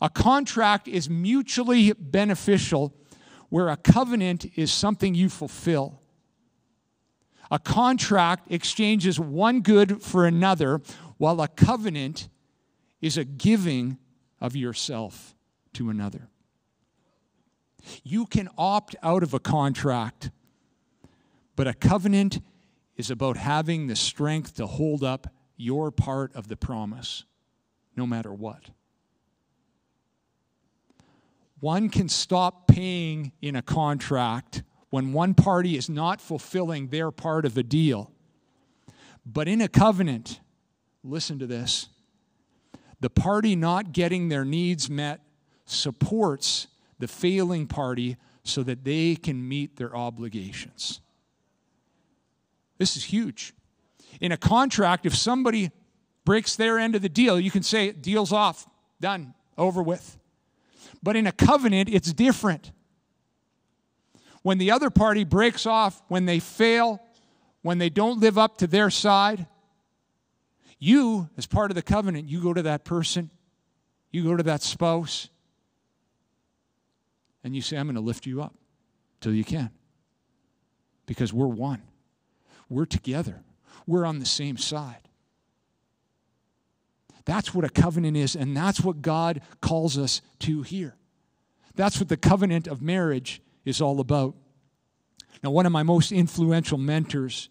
A 0.00 0.08
contract 0.08 0.86
is 0.86 1.10
mutually 1.10 1.92
beneficial, 1.92 2.94
where 3.48 3.68
a 3.68 3.76
covenant 3.76 4.46
is 4.56 4.72
something 4.72 5.14
you 5.14 5.28
fulfill. 5.28 6.00
A 7.50 7.58
contract 7.58 8.50
exchanges 8.50 9.20
one 9.20 9.60
good 9.60 10.02
for 10.02 10.26
another, 10.26 10.80
while 11.22 11.40
a 11.40 11.46
covenant 11.46 12.28
is 13.00 13.16
a 13.16 13.22
giving 13.22 13.96
of 14.40 14.56
yourself 14.56 15.36
to 15.72 15.88
another. 15.88 16.28
You 18.02 18.26
can 18.26 18.48
opt 18.58 18.96
out 19.04 19.22
of 19.22 19.32
a 19.32 19.38
contract, 19.38 20.32
but 21.54 21.68
a 21.68 21.74
covenant 21.74 22.40
is 22.96 23.08
about 23.08 23.36
having 23.36 23.86
the 23.86 23.94
strength 23.94 24.56
to 24.56 24.66
hold 24.66 25.04
up 25.04 25.28
your 25.56 25.92
part 25.92 26.34
of 26.34 26.48
the 26.48 26.56
promise, 26.56 27.22
no 27.96 28.04
matter 28.04 28.32
what. 28.32 28.70
One 31.60 31.88
can 31.88 32.08
stop 32.08 32.66
paying 32.66 33.30
in 33.40 33.54
a 33.54 33.62
contract 33.62 34.64
when 34.90 35.12
one 35.12 35.34
party 35.34 35.76
is 35.76 35.88
not 35.88 36.20
fulfilling 36.20 36.88
their 36.88 37.12
part 37.12 37.46
of 37.46 37.56
a 37.56 37.62
deal. 37.62 38.10
But 39.24 39.46
in 39.46 39.60
a 39.60 39.68
covenant, 39.68 40.40
listen 41.04 41.38
to 41.38 41.46
this 41.46 41.88
the 43.00 43.10
party 43.10 43.56
not 43.56 43.92
getting 43.92 44.28
their 44.28 44.44
needs 44.44 44.88
met 44.88 45.20
supports 45.64 46.68
the 47.00 47.08
failing 47.08 47.66
party 47.66 48.16
so 48.44 48.62
that 48.62 48.84
they 48.84 49.16
can 49.16 49.48
meet 49.48 49.76
their 49.76 49.94
obligations. 49.96 51.00
This 52.78 52.96
is 52.96 53.04
huge. 53.04 53.54
In 54.20 54.30
a 54.30 54.36
contract, 54.36 55.04
if 55.04 55.16
somebody 55.16 55.72
breaks 56.24 56.54
their 56.54 56.78
end 56.78 56.94
of 56.94 57.02
the 57.02 57.08
deal, 57.08 57.40
you 57.40 57.50
can 57.50 57.64
say, 57.64 57.90
deal's 57.90 58.32
off, 58.32 58.68
done, 59.00 59.34
over 59.58 59.82
with. 59.82 60.16
But 61.02 61.16
in 61.16 61.26
a 61.26 61.32
covenant, 61.32 61.88
it's 61.88 62.12
different. 62.12 62.70
When 64.42 64.58
the 64.58 64.70
other 64.70 64.90
party 64.90 65.24
breaks 65.24 65.66
off, 65.66 66.02
when 66.06 66.26
they 66.26 66.38
fail, 66.38 67.02
when 67.62 67.78
they 67.78 67.90
don't 67.90 68.20
live 68.20 68.38
up 68.38 68.58
to 68.58 68.68
their 68.68 68.90
side, 68.90 69.46
you, 70.82 71.30
as 71.38 71.46
part 71.46 71.70
of 71.70 71.76
the 71.76 71.82
covenant, 71.82 72.28
you 72.28 72.42
go 72.42 72.52
to 72.52 72.62
that 72.62 72.84
person, 72.84 73.30
you 74.10 74.24
go 74.24 74.36
to 74.36 74.42
that 74.42 74.62
spouse, 74.62 75.28
and 77.44 77.54
you 77.54 77.62
say, 77.62 77.76
I'm 77.76 77.86
going 77.86 77.94
to 77.94 78.00
lift 78.00 78.26
you 78.26 78.42
up 78.42 78.52
till 79.20 79.32
you 79.32 79.44
can. 79.44 79.70
Because 81.06 81.32
we're 81.32 81.46
one, 81.46 81.82
we're 82.68 82.84
together, 82.84 83.44
we're 83.86 84.04
on 84.04 84.18
the 84.18 84.26
same 84.26 84.56
side. 84.56 85.08
That's 87.26 87.54
what 87.54 87.64
a 87.64 87.68
covenant 87.68 88.16
is, 88.16 88.34
and 88.34 88.56
that's 88.56 88.80
what 88.80 89.02
God 89.02 89.40
calls 89.60 89.96
us 89.96 90.20
to 90.40 90.62
here. 90.62 90.96
That's 91.76 92.00
what 92.00 92.08
the 92.08 92.16
covenant 92.16 92.66
of 92.66 92.82
marriage 92.82 93.40
is 93.64 93.80
all 93.80 94.00
about. 94.00 94.34
Now, 95.44 95.52
one 95.52 95.64
of 95.64 95.70
my 95.70 95.84
most 95.84 96.10
influential 96.10 96.76
mentors 96.76 97.50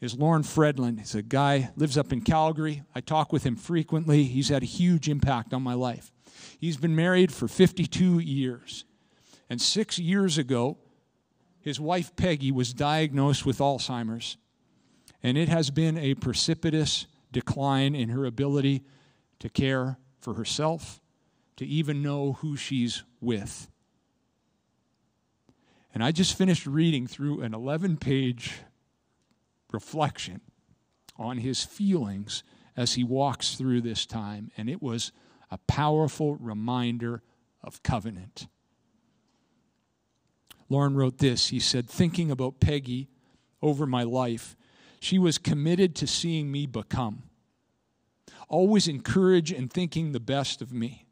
is 0.00 0.16
Lorne 0.16 0.42
Fredlin. 0.42 0.98
He's 0.98 1.14
a 1.14 1.22
guy 1.22 1.70
lives 1.76 1.98
up 1.98 2.12
in 2.12 2.20
Calgary. 2.20 2.82
I 2.94 3.00
talk 3.00 3.32
with 3.32 3.44
him 3.44 3.56
frequently. 3.56 4.24
He's 4.24 4.48
had 4.48 4.62
a 4.62 4.66
huge 4.66 5.08
impact 5.08 5.52
on 5.52 5.62
my 5.62 5.74
life. 5.74 6.12
He's 6.58 6.76
been 6.76 6.94
married 6.94 7.32
for 7.32 7.48
52 7.48 8.18
years. 8.18 8.84
And 9.50 9.60
6 9.60 9.98
years 9.98 10.38
ago, 10.38 10.78
his 11.60 11.80
wife 11.80 12.14
Peggy 12.16 12.52
was 12.52 12.72
diagnosed 12.72 13.44
with 13.44 13.58
Alzheimer's. 13.58 14.36
And 15.22 15.36
it 15.36 15.48
has 15.48 15.70
been 15.70 15.98
a 15.98 16.14
precipitous 16.14 17.06
decline 17.32 17.94
in 17.94 18.10
her 18.10 18.24
ability 18.24 18.84
to 19.40 19.48
care 19.48 19.98
for 20.20 20.34
herself, 20.34 21.00
to 21.56 21.66
even 21.66 22.02
know 22.02 22.34
who 22.34 22.56
she's 22.56 23.02
with. 23.20 23.68
And 25.92 26.04
I 26.04 26.12
just 26.12 26.38
finished 26.38 26.66
reading 26.66 27.08
through 27.08 27.40
an 27.40 27.54
11 27.54 27.96
page 27.96 28.54
reflection 29.72 30.40
on 31.16 31.38
his 31.38 31.64
feelings 31.64 32.42
as 32.76 32.94
he 32.94 33.04
walks 33.04 33.56
through 33.56 33.80
this 33.80 34.06
time, 34.06 34.50
and 34.56 34.70
it 34.70 34.80
was 34.80 35.12
a 35.50 35.58
powerful 35.58 36.36
reminder 36.36 37.22
of 37.62 37.82
covenant. 37.82 38.46
Lorne 40.68 40.94
wrote 40.94 41.18
this. 41.18 41.48
He 41.48 41.60
said, 41.60 41.88
Thinking 41.88 42.30
about 42.30 42.60
Peggy 42.60 43.08
over 43.62 43.86
my 43.86 44.02
life, 44.02 44.56
she 45.00 45.18
was 45.18 45.38
committed 45.38 45.94
to 45.96 46.06
seeing 46.06 46.52
me 46.52 46.66
become, 46.66 47.24
always 48.48 48.86
encourage 48.86 49.50
and 49.50 49.72
thinking 49.72 50.12
the 50.12 50.20
best 50.20 50.62
of 50.62 50.72
me. 50.72 51.06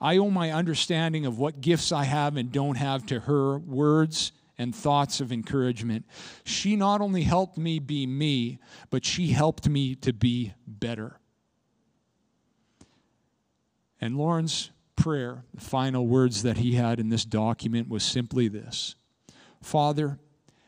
I 0.00 0.18
owe 0.18 0.30
my 0.30 0.50
understanding 0.50 1.24
of 1.24 1.38
what 1.38 1.60
gifts 1.60 1.92
I 1.92 2.04
have 2.04 2.36
and 2.36 2.52
don't 2.52 2.76
have 2.76 3.06
to 3.06 3.20
her 3.20 3.58
words 3.58 4.32
and 4.58 4.74
thoughts 4.74 5.20
of 5.20 5.32
encouragement. 5.32 6.06
She 6.44 6.76
not 6.76 7.00
only 7.00 7.22
helped 7.22 7.58
me 7.58 7.78
be 7.78 8.06
me, 8.06 8.58
but 8.90 9.04
she 9.04 9.28
helped 9.28 9.68
me 9.68 9.94
to 9.96 10.12
be 10.12 10.54
better. 10.66 11.18
And 14.00 14.16
Lorne's 14.16 14.70
prayer, 14.96 15.44
the 15.54 15.60
final 15.60 16.06
words 16.06 16.42
that 16.42 16.58
he 16.58 16.74
had 16.74 17.00
in 17.00 17.08
this 17.08 17.24
document 17.24 17.88
was 17.88 18.02
simply 18.02 18.48
this 18.48 18.94
Father, 19.62 20.18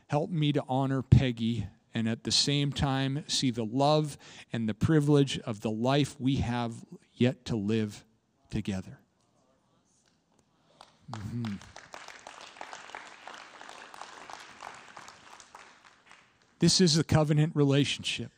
help 0.06 0.30
me 0.30 0.52
to 0.52 0.64
honor 0.68 1.02
Peggy 1.02 1.66
and 1.94 2.08
at 2.08 2.24
the 2.24 2.30
same 2.30 2.72
time 2.72 3.24
see 3.26 3.50
the 3.50 3.64
love 3.64 4.18
and 4.52 4.68
the 4.68 4.74
privilege 4.74 5.38
of 5.40 5.60
the 5.60 5.70
life 5.70 6.18
we 6.18 6.36
have 6.36 6.74
yet 7.14 7.44
to 7.46 7.56
live 7.56 8.04
together. 8.50 8.98
Mm-hmm. 11.10 11.54
This 16.58 16.80
is 16.80 16.96
a 16.96 17.04
covenant 17.04 17.54
relationship. 17.54 18.30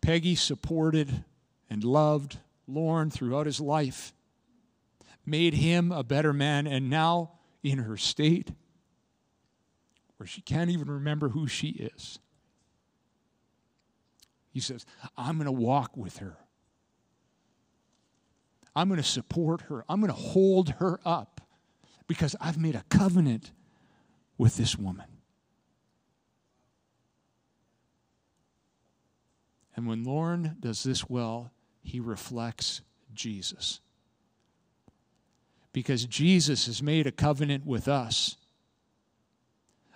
Peggy 0.00 0.34
supported 0.34 1.24
and 1.70 1.82
loved 1.82 2.38
Lorne 2.66 3.10
throughout 3.10 3.46
his 3.46 3.60
life, 3.60 4.12
made 5.26 5.54
him 5.54 5.90
a 5.90 6.04
better 6.04 6.32
man, 6.32 6.66
and 6.66 6.90
now 6.90 7.32
in 7.62 7.78
her 7.78 7.96
state 7.96 8.52
where 10.18 10.26
she 10.26 10.40
can't 10.40 10.70
even 10.70 10.88
remember 10.88 11.30
who 11.30 11.46
she 11.46 11.68
is. 11.68 12.18
He 14.50 14.60
says, 14.60 14.86
I'm 15.16 15.36
going 15.36 15.46
to 15.46 15.52
walk 15.52 15.96
with 15.96 16.18
her. 16.18 16.36
I'm 18.76 18.88
going 18.88 19.00
to 19.00 19.06
support 19.06 19.62
her. 19.62 19.84
I'm 19.88 20.00
going 20.00 20.12
to 20.12 20.18
hold 20.18 20.70
her 20.78 21.00
up 21.04 21.40
because 22.06 22.36
I've 22.40 22.58
made 22.58 22.74
a 22.74 22.84
covenant 22.88 23.52
with 24.38 24.56
this 24.56 24.76
woman. 24.78 25.06
And 29.76 29.86
when 29.86 30.04
Lorne 30.04 30.56
does 30.60 30.82
this 30.82 31.08
well, 31.08 31.52
he 31.82 32.00
reflects 32.00 32.82
Jesus. 33.12 33.80
Because 35.72 36.06
Jesus 36.06 36.66
has 36.66 36.82
made 36.82 37.06
a 37.06 37.12
covenant 37.12 37.66
with 37.66 37.88
us, 37.88 38.36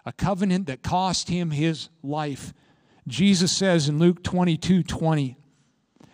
a 0.04 0.12
covenant 0.12 0.66
that 0.66 0.82
cost 0.82 1.28
him 1.28 1.50
his 1.50 1.88
life. 2.02 2.52
Jesus 3.06 3.52
says 3.52 3.88
in 3.88 3.98
Luke 3.98 4.22
22 4.22 4.82
20, 4.82 5.36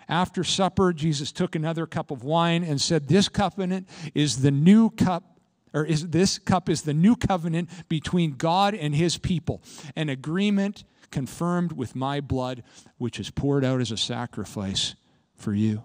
after 0.09 0.45
supper, 0.45 0.93
Jesus 0.93 1.33
took 1.33 1.55
another 1.55 1.87
cup 1.87 2.11
of 2.11 2.25
wine 2.25 2.63
and 2.63 2.81
said, 2.81 3.09
This 3.09 3.29
covenant 3.29 3.89
is 4.15 4.43
the 4.43 4.51
new 4.51 4.91
cup, 4.91 5.34
or 5.75 5.85
is 5.85 6.09
this 6.09 6.39
cup 6.39 6.69
is 6.69 6.83
the 6.83 6.95
new 6.95 7.17
covenant 7.17 7.69
between 7.89 8.37
God 8.37 8.75
and 8.75 8.95
his 8.95 9.19
people, 9.19 9.61
an 9.97 10.09
agreement 10.09 10.85
confirmed 11.11 11.73
with 11.73 11.95
my 11.95 12.21
blood, 12.21 12.63
which 12.97 13.19
is 13.19 13.31
poured 13.31 13.65
out 13.65 13.81
as 13.81 13.91
a 13.91 13.97
sacrifice 13.97 14.95
for 15.37 15.53
you. 15.53 15.83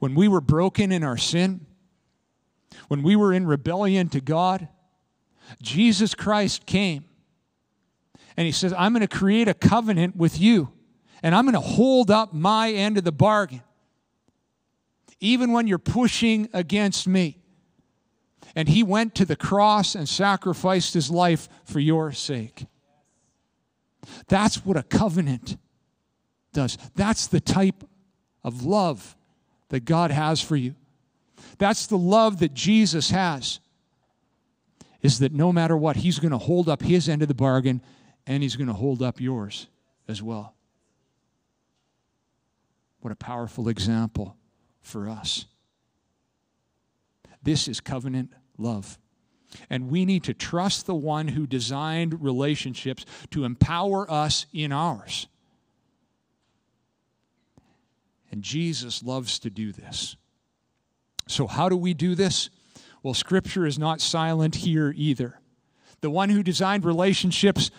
When 0.00 0.14
we 0.14 0.28
were 0.28 0.40
broken 0.40 0.90
in 0.90 1.04
our 1.04 1.16
sin, 1.16 1.66
when 2.88 3.02
we 3.02 3.16
were 3.16 3.32
in 3.32 3.46
rebellion 3.46 4.08
to 4.10 4.20
God, 4.20 4.68
Jesus 5.62 6.14
Christ 6.14 6.66
came 6.66 7.04
and 8.36 8.44
he 8.44 8.52
says, 8.52 8.74
I'm 8.76 8.92
going 8.92 9.06
to 9.06 9.16
create 9.16 9.48
a 9.48 9.54
covenant 9.54 10.16
with 10.16 10.40
you 10.40 10.72
and 11.22 11.34
I'm 11.34 11.44
going 11.44 11.54
to 11.54 11.60
hold 11.60 12.10
up 12.10 12.32
my 12.32 12.72
end 12.72 12.98
of 12.98 13.04
the 13.04 13.12
bargain, 13.12 13.62
even 15.20 15.52
when 15.52 15.66
you're 15.66 15.78
pushing 15.78 16.48
against 16.52 17.06
me. 17.06 17.38
And 18.54 18.68
he 18.68 18.82
went 18.82 19.14
to 19.16 19.24
the 19.24 19.36
cross 19.36 19.94
and 19.94 20.08
sacrificed 20.08 20.94
his 20.94 21.10
life 21.10 21.48
for 21.64 21.80
your 21.80 22.12
sake. 22.12 22.66
That's 24.28 24.64
what 24.64 24.76
a 24.76 24.82
covenant 24.82 25.56
does. 26.52 26.78
That's 26.94 27.26
the 27.26 27.40
type 27.40 27.84
of 28.42 28.64
love 28.64 29.16
that 29.68 29.84
God 29.84 30.10
has 30.10 30.40
for 30.40 30.56
you. 30.56 30.74
That's 31.58 31.86
the 31.86 31.98
love 31.98 32.38
that 32.40 32.54
Jesus 32.54 33.10
has. 33.10 33.60
Is 35.02 35.20
that 35.20 35.32
no 35.32 35.52
matter 35.52 35.76
what, 35.76 35.96
He's 35.96 36.18
going 36.18 36.32
to 36.32 36.38
hold 36.38 36.68
up 36.68 36.82
His 36.82 37.08
end 37.08 37.22
of 37.22 37.28
the 37.28 37.34
bargain 37.34 37.80
and 38.26 38.42
He's 38.42 38.56
going 38.56 38.68
to 38.68 38.74
hold 38.74 39.02
up 39.02 39.20
yours 39.20 39.68
as 40.08 40.22
well. 40.22 40.54
What 43.00 43.12
a 43.12 43.16
powerful 43.16 43.68
example 43.68 44.36
for 44.80 45.08
us. 45.08 45.46
This 47.42 47.68
is 47.68 47.80
covenant 47.80 48.32
love. 48.56 48.98
And 49.70 49.90
we 49.90 50.04
need 50.04 50.24
to 50.24 50.34
trust 50.34 50.86
the 50.86 50.94
one 50.94 51.28
who 51.28 51.46
designed 51.46 52.22
relationships 52.22 53.06
to 53.30 53.44
empower 53.44 54.10
us 54.10 54.46
in 54.52 54.72
ours. 54.72 55.26
And 58.30 58.42
Jesus 58.42 59.02
loves 59.02 59.38
to 59.40 59.50
do 59.50 59.72
this. 59.72 60.16
So, 61.26 61.46
how 61.46 61.68
do 61.68 61.76
we 61.76 61.94
do 61.94 62.14
this? 62.14 62.50
Well, 63.02 63.14
Scripture 63.14 63.66
is 63.66 63.78
not 63.78 64.00
silent 64.00 64.56
here 64.56 64.92
either. 64.96 65.40
The 66.00 66.10
one 66.10 66.28
who 66.28 66.42
designed 66.42 66.84
relationships 66.84 67.70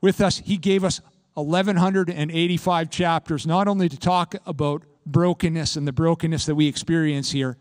with 0.00 0.20
us, 0.20 0.38
he 0.38 0.56
gave 0.56 0.84
us 0.84 1.00
1,185 1.34 2.90
chapters, 2.90 3.46
not 3.46 3.68
only 3.68 3.88
to 3.88 3.96
talk 3.96 4.34
about 4.46 4.84
brokenness 5.06 5.76
and 5.76 5.86
the 5.86 5.92
brokenness 5.92 6.46
that 6.46 6.54
we 6.54 6.66
experience 6.66 7.30
here, 7.30 7.56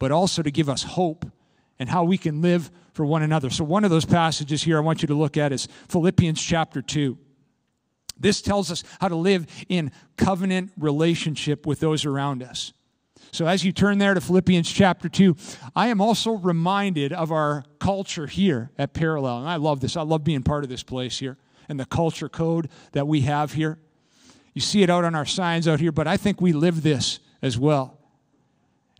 but 0.00 0.10
also 0.10 0.42
to 0.42 0.50
give 0.50 0.68
us 0.68 0.82
hope 0.82 1.24
and 1.78 1.88
how 1.88 2.02
we 2.02 2.18
can 2.18 2.42
live 2.42 2.72
for 2.92 3.06
one 3.06 3.22
another. 3.22 3.50
So, 3.50 3.62
one 3.62 3.84
of 3.84 3.90
those 3.90 4.04
passages 4.04 4.64
here 4.64 4.78
I 4.78 4.80
want 4.80 5.02
you 5.02 5.06
to 5.08 5.14
look 5.14 5.36
at 5.36 5.52
is 5.52 5.68
Philippians 5.88 6.42
chapter 6.42 6.82
2. 6.82 7.16
This 8.18 8.42
tells 8.42 8.72
us 8.72 8.82
how 9.00 9.08
to 9.08 9.14
live 9.14 9.46
in 9.68 9.92
covenant 10.16 10.72
relationship 10.76 11.66
with 11.66 11.78
those 11.78 12.04
around 12.04 12.42
us. 12.42 12.72
So, 13.30 13.46
as 13.46 13.64
you 13.64 13.72
turn 13.72 13.98
there 13.98 14.14
to 14.14 14.20
Philippians 14.20 14.70
chapter 14.70 15.08
2, 15.08 15.36
I 15.76 15.88
am 15.88 16.00
also 16.00 16.32
reminded 16.32 17.12
of 17.12 17.30
our 17.30 17.64
culture 17.78 18.26
here 18.26 18.72
at 18.76 18.94
Parallel. 18.94 19.38
And 19.38 19.48
I 19.48 19.56
love 19.56 19.80
this. 19.80 19.96
I 19.96 20.02
love 20.02 20.24
being 20.24 20.42
part 20.42 20.64
of 20.64 20.70
this 20.70 20.82
place 20.82 21.18
here 21.18 21.36
and 21.68 21.78
the 21.78 21.86
culture 21.86 22.28
code 22.28 22.68
that 22.92 23.06
we 23.06 23.20
have 23.20 23.52
here. 23.52 23.78
You 24.54 24.60
see 24.60 24.82
it 24.82 24.90
out 24.90 25.04
on 25.04 25.14
our 25.14 25.26
signs 25.26 25.68
out 25.68 25.78
here, 25.78 25.92
but 25.92 26.08
I 26.08 26.16
think 26.16 26.40
we 26.40 26.52
live 26.52 26.82
this 26.82 27.20
as 27.42 27.56
well. 27.56 27.99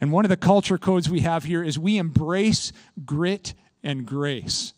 And 0.00 0.12
one 0.12 0.24
of 0.24 0.30
the 0.30 0.36
culture 0.36 0.78
codes 0.78 1.10
we 1.10 1.20
have 1.20 1.44
here 1.44 1.62
is 1.62 1.78
we 1.78 1.98
embrace 1.98 2.72
grit 3.04 3.54
and 3.82 4.06
grace. 4.06 4.72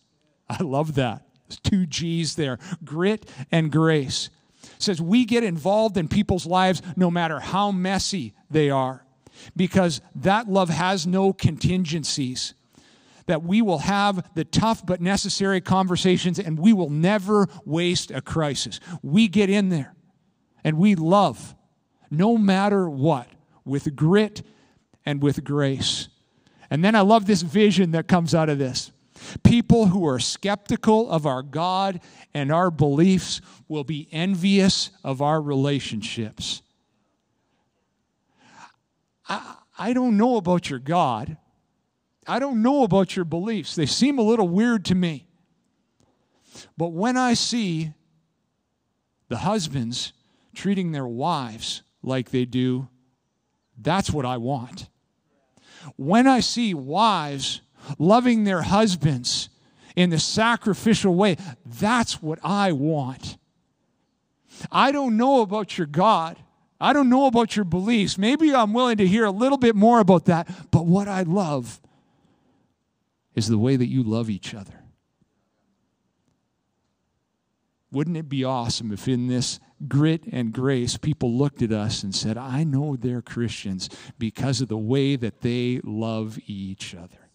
I 0.49 0.63
love 0.63 0.95
that. 0.97 1.27
There's 1.49 1.61
two 1.61 1.87
G's 1.87 2.35
there 2.35 2.59
grit 2.85 3.29
and 3.51 3.71
grace. 3.71 4.31
It 4.63 4.83
says 4.83 5.01
we 5.01 5.25
get 5.25 5.45
involved 5.45 5.97
in 5.97 6.09
people's 6.09 6.47
lives 6.47 6.83
no 6.97 7.11
matter 7.11 7.41
how 7.41 7.71
messy 7.71 8.35
they 8.51 8.71
are, 8.71 9.05
because 9.57 10.01
that 10.15 10.49
love 10.49 10.69
has 10.69 11.07
no 11.07 11.33
contingencies. 11.33 12.55
That 13.27 13.45
we 13.45 13.63
will 13.63 13.79
have 13.79 14.29
the 14.35 14.45
tough 14.45 14.85
but 14.85 15.01
necessary 15.01 15.61
conversations 15.61 16.41
and 16.41 16.59
we 16.59 16.73
will 16.73 16.91
never 16.91 17.49
waste 17.65 18.11
a 18.11 18.21
crisis. 18.21 18.81
We 19.01 19.29
get 19.29 19.49
in 19.49 19.69
there 19.69 19.95
and 20.65 20.77
we 20.77 20.97
love 20.97 21.55
no 22.11 22.37
matter 22.37 22.89
what 22.89 23.29
with 23.65 23.95
grit 23.95 24.43
and 25.05 25.23
with 25.23 25.45
grace. 25.45 26.09
And 26.71 26.85
then 26.85 26.95
I 26.95 27.01
love 27.01 27.27
this 27.27 27.43
vision 27.43 27.91
that 27.93 28.09
comes 28.09 28.35
out 28.35 28.49
of 28.49 28.59
this. 28.59 28.93
People 29.45 29.87
who 29.87 30.07
are 30.07 30.19
skeptical 30.19 31.11
of 31.11 31.27
our 31.27 31.43
God 31.43 32.01
and 32.35 32.51
our 32.51 32.71
beliefs 32.71 33.41
will 33.69 33.85
be 33.85 34.09
envious 34.11 34.91
of 35.05 35.23
our 35.23 35.41
relationships. 35.41 36.63
I, 39.29 39.57
I 39.79 39.93
don't 39.93 40.17
know 40.17 40.37
about 40.37 40.71
your 40.71 40.79
God. 40.79 41.37
I 42.27 42.39
don't 42.39 42.63
know 42.63 42.85
about 42.85 43.17
your 43.17 43.25
beliefs. 43.25 43.75
They 43.75 43.87
seem 43.87 44.19
a 44.19 44.23
little 44.23 44.49
weird 44.49 44.85
to 44.87 44.95
me. 44.95 45.27
But 46.77 46.89
when 46.89 47.17
I 47.17 47.35
see 47.35 47.93
the 49.29 49.39
husbands 49.39 50.13
treating 50.55 50.93
their 50.93 51.07
wives 51.07 51.83
like 52.03 52.31
they 52.31 52.45
do, 52.45 52.89
that's 53.79 54.11
what 54.11 54.27
I 54.27 54.37
want. 54.37 54.89
When 55.97 56.27
I 56.27 56.41
see 56.41 56.75
wives 56.75 57.61
loving 57.99 58.45
their 58.45 58.63
husbands 58.63 59.49
in 59.97 60.11
the 60.11 60.19
sacrificial 60.19 61.15
way, 61.15 61.37
that's 61.65 62.23
what 62.23 62.39
I 62.43 62.73
want. 62.73 63.37
I 64.71 64.93
don't 64.93 65.17
know 65.17 65.41
about 65.41 65.79
your 65.79 65.87
God. 65.87 66.39
I 66.81 66.93
don't 66.93 67.09
know 67.09 67.27
about 67.27 67.57
your 67.57 67.65
beliefs. 67.65 68.19
Maybe 68.19 68.55
I'm 68.55 68.73
willing 68.73 68.97
to 68.99 69.07
hear 69.07 69.25
a 69.25 69.31
little 69.31 69.59
bit 69.59 69.77
more 69.77 70.01
about 70.01 70.27
that, 70.27 70.49
but 70.71 70.87
what 70.87 71.09
I 71.09 71.23
love 71.23 71.81
is 73.35 73.49
the 73.49 73.59
way 73.59 73.77
that 73.77 73.87
you 73.87 74.03
love 74.03 74.29
each 74.29 74.55
other. 74.55 74.83
Wouldn't 77.93 78.17
it 78.17 78.29
be 78.29 78.43
awesome 78.43 78.91
if 78.91 79.07
in 79.07 79.29
this 79.29 79.61
grit 79.89 80.25
and 80.31 80.53
grace 80.53 80.97
people 80.97 81.37
looked 81.37 81.63
at 81.63 81.73
us 81.73 82.03
and 82.03 82.15
said, 82.15 82.37
I 82.37 82.65
know 82.65 82.97
they're 82.97 83.23
Christians 83.23 83.89
because 84.19 84.61
of 84.61 84.69
the 84.69 84.77
way 84.77 85.17
that 85.17 85.41
they 85.41 85.81
love 85.85 86.39
each 86.47 86.95
other? 86.95 87.29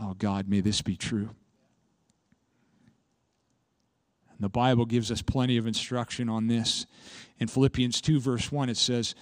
Oh, 0.00 0.14
God, 0.14 0.48
may 0.48 0.60
this 0.60 0.82
be 0.82 0.96
true. 0.96 1.30
And 4.30 4.44
the 4.44 4.50
Bible 4.50 4.84
gives 4.84 5.10
us 5.10 5.22
plenty 5.22 5.56
of 5.56 5.66
instruction 5.66 6.28
on 6.28 6.46
this. 6.46 6.86
In 7.38 7.48
Philippians 7.48 8.02
2, 8.02 8.20
verse 8.20 8.52
1, 8.52 8.68
it 8.68 8.76
says, 8.76 9.14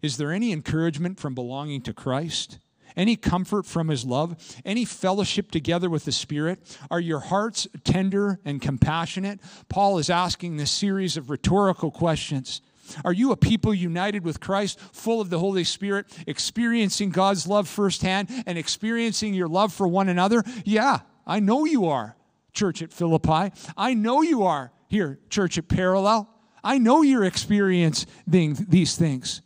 Is 0.00 0.16
there 0.16 0.30
any 0.30 0.52
encouragement 0.52 1.18
from 1.18 1.34
belonging 1.34 1.82
to 1.82 1.92
Christ? 1.92 2.58
Any 2.96 3.16
comfort 3.16 3.66
from 3.66 3.88
his 3.88 4.04
love, 4.04 4.36
any 4.64 4.84
fellowship 4.84 5.50
together 5.50 5.88
with 5.90 6.04
the 6.04 6.12
Spirit? 6.12 6.78
Are 6.90 7.00
your 7.00 7.20
hearts 7.20 7.68
tender 7.84 8.40
and 8.44 8.60
compassionate? 8.60 9.40
Paul 9.68 9.98
is 9.98 10.10
asking 10.10 10.56
this 10.56 10.70
series 10.70 11.16
of 11.16 11.30
rhetorical 11.30 11.90
questions. 11.90 12.60
Are 13.04 13.12
you 13.12 13.32
a 13.32 13.36
people 13.36 13.72
united 13.72 14.24
with 14.24 14.40
Christ, 14.40 14.80
full 14.80 15.20
of 15.20 15.30
the 15.30 15.38
Holy 15.38 15.64
Spirit, 15.64 16.06
experiencing 16.26 17.10
God's 17.10 17.46
love 17.46 17.68
firsthand 17.68 18.28
and 18.46 18.58
experiencing 18.58 19.34
your 19.34 19.48
love 19.48 19.72
for 19.72 19.86
one 19.86 20.08
another? 20.08 20.42
Yeah, 20.64 21.00
I 21.26 21.40
know 21.40 21.64
you 21.64 21.86
are, 21.86 22.16
church 22.52 22.82
at 22.82 22.92
Philippi. 22.92 23.52
I 23.76 23.94
know 23.94 24.22
you 24.22 24.42
are 24.42 24.72
here, 24.88 25.20
church 25.28 25.56
at 25.56 25.68
Parallel. 25.68 26.28
I 26.62 26.78
know 26.78 27.02
you're 27.02 27.24
experiencing 27.24 28.08
these 28.26 28.96
things. 28.96 29.40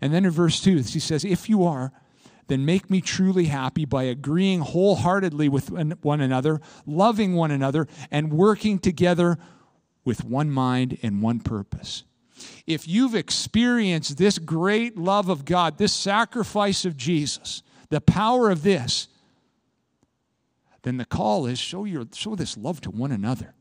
And 0.00 0.12
then 0.12 0.24
in 0.24 0.30
verse 0.30 0.60
2, 0.60 0.76
he 0.76 1.00
says, 1.00 1.24
If 1.24 1.48
you 1.48 1.64
are, 1.64 1.92
then 2.48 2.64
make 2.64 2.90
me 2.90 3.00
truly 3.00 3.46
happy 3.46 3.84
by 3.84 4.04
agreeing 4.04 4.60
wholeheartedly 4.60 5.48
with 5.48 5.70
one 6.02 6.20
another, 6.20 6.60
loving 6.84 7.34
one 7.34 7.50
another, 7.50 7.86
and 8.10 8.32
working 8.32 8.78
together 8.78 9.38
with 10.04 10.24
one 10.24 10.50
mind 10.50 10.98
and 11.02 11.22
one 11.22 11.40
purpose. 11.40 12.04
If 12.66 12.88
you've 12.88 13.14
experienced 13.14 14.16
this 14.16 14.38
great 14.38 14.96
love 14.96 15.28
of 15.28 15.44
God, 15.44 15.78
this 15.78 15.92
sacrifice 15.92 16.84
of 16.84 16.96
Jesus, 16.96 17.62
the 17.90 18.00
power 18.00 18.50
of 18.50 18.62
this, 18.62 19.08
then 20.82 20.96
the 20.96 21.04
call 21.04 21.46
is 21.46 21.58
show, 21.58 21.84
your, 21.84 22.06
show 22.14 22.34
this 22.34 22.56
love 22.56 22.80
to 22.80 22.90
one 22.90 23.12
another. 23.12 23.54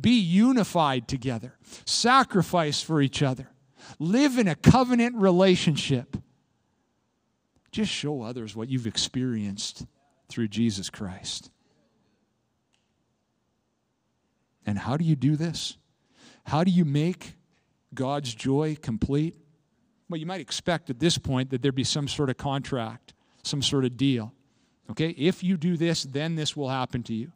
Be 0.00 0.18
unified 0.18 1.06
together, 1.06 1.56
sacrifice 1.84 2.82
for 2.82 3.00
each 3.00 3.22
other, 3.22 3.50
live 3.98 4.38
in 4.38 4.48
a 4.48 4.54
covenant 4.54 5.16
relationship. 5.16 6.16
Just 7.70 7.90
show 7.90 8.22
others 8.22 8.54
what 8.54 8.68
you've 8.68 8.86
experienced 8.86 9.86
through 10.28 10.48
Jesus 10.48 10.90
Christ. 10.90 11.50
And 14.66 14.78
how 14.78 14.96
do 14.96 15.04
you 15.04 15.16
do 15.16 15.36
this? 15.36 15.76
How 16.44 16.64
do 16.64 16.70
you 16.70 16.84
make 16.84 17.34
God's 17.92 18.34
joy 18.34 18.76
complete? 18.80 19.36
Well, 20.08 20.18
you 20.18 20.26
might 20.26 20.40
expect 20.40 20.90
at 20.90 21.00
this 21.00 21.18
point 21.18 21.50
that 21.50 21.62
there'd 21.62 21.74
be 21.74 21.84
some 21.84 22.08
sort 22.08 22.30
of 22.30 22.36
contract, 22.36 23.14
some 23.42 23.62
sort 23.62 23.84
of 23.84 23.96
deal. 23.96 24.32
Okay? 24.90 25.10
If 25.10 25.42
you 25.42 25.56
do 25.56 25.76
this, 25.76 26.04
then 26.04 26.34
this 26.34 26.56
will 26.56 26.68
happen 26.68 27.02
to 27.04 27.14
you. 27.14 27.32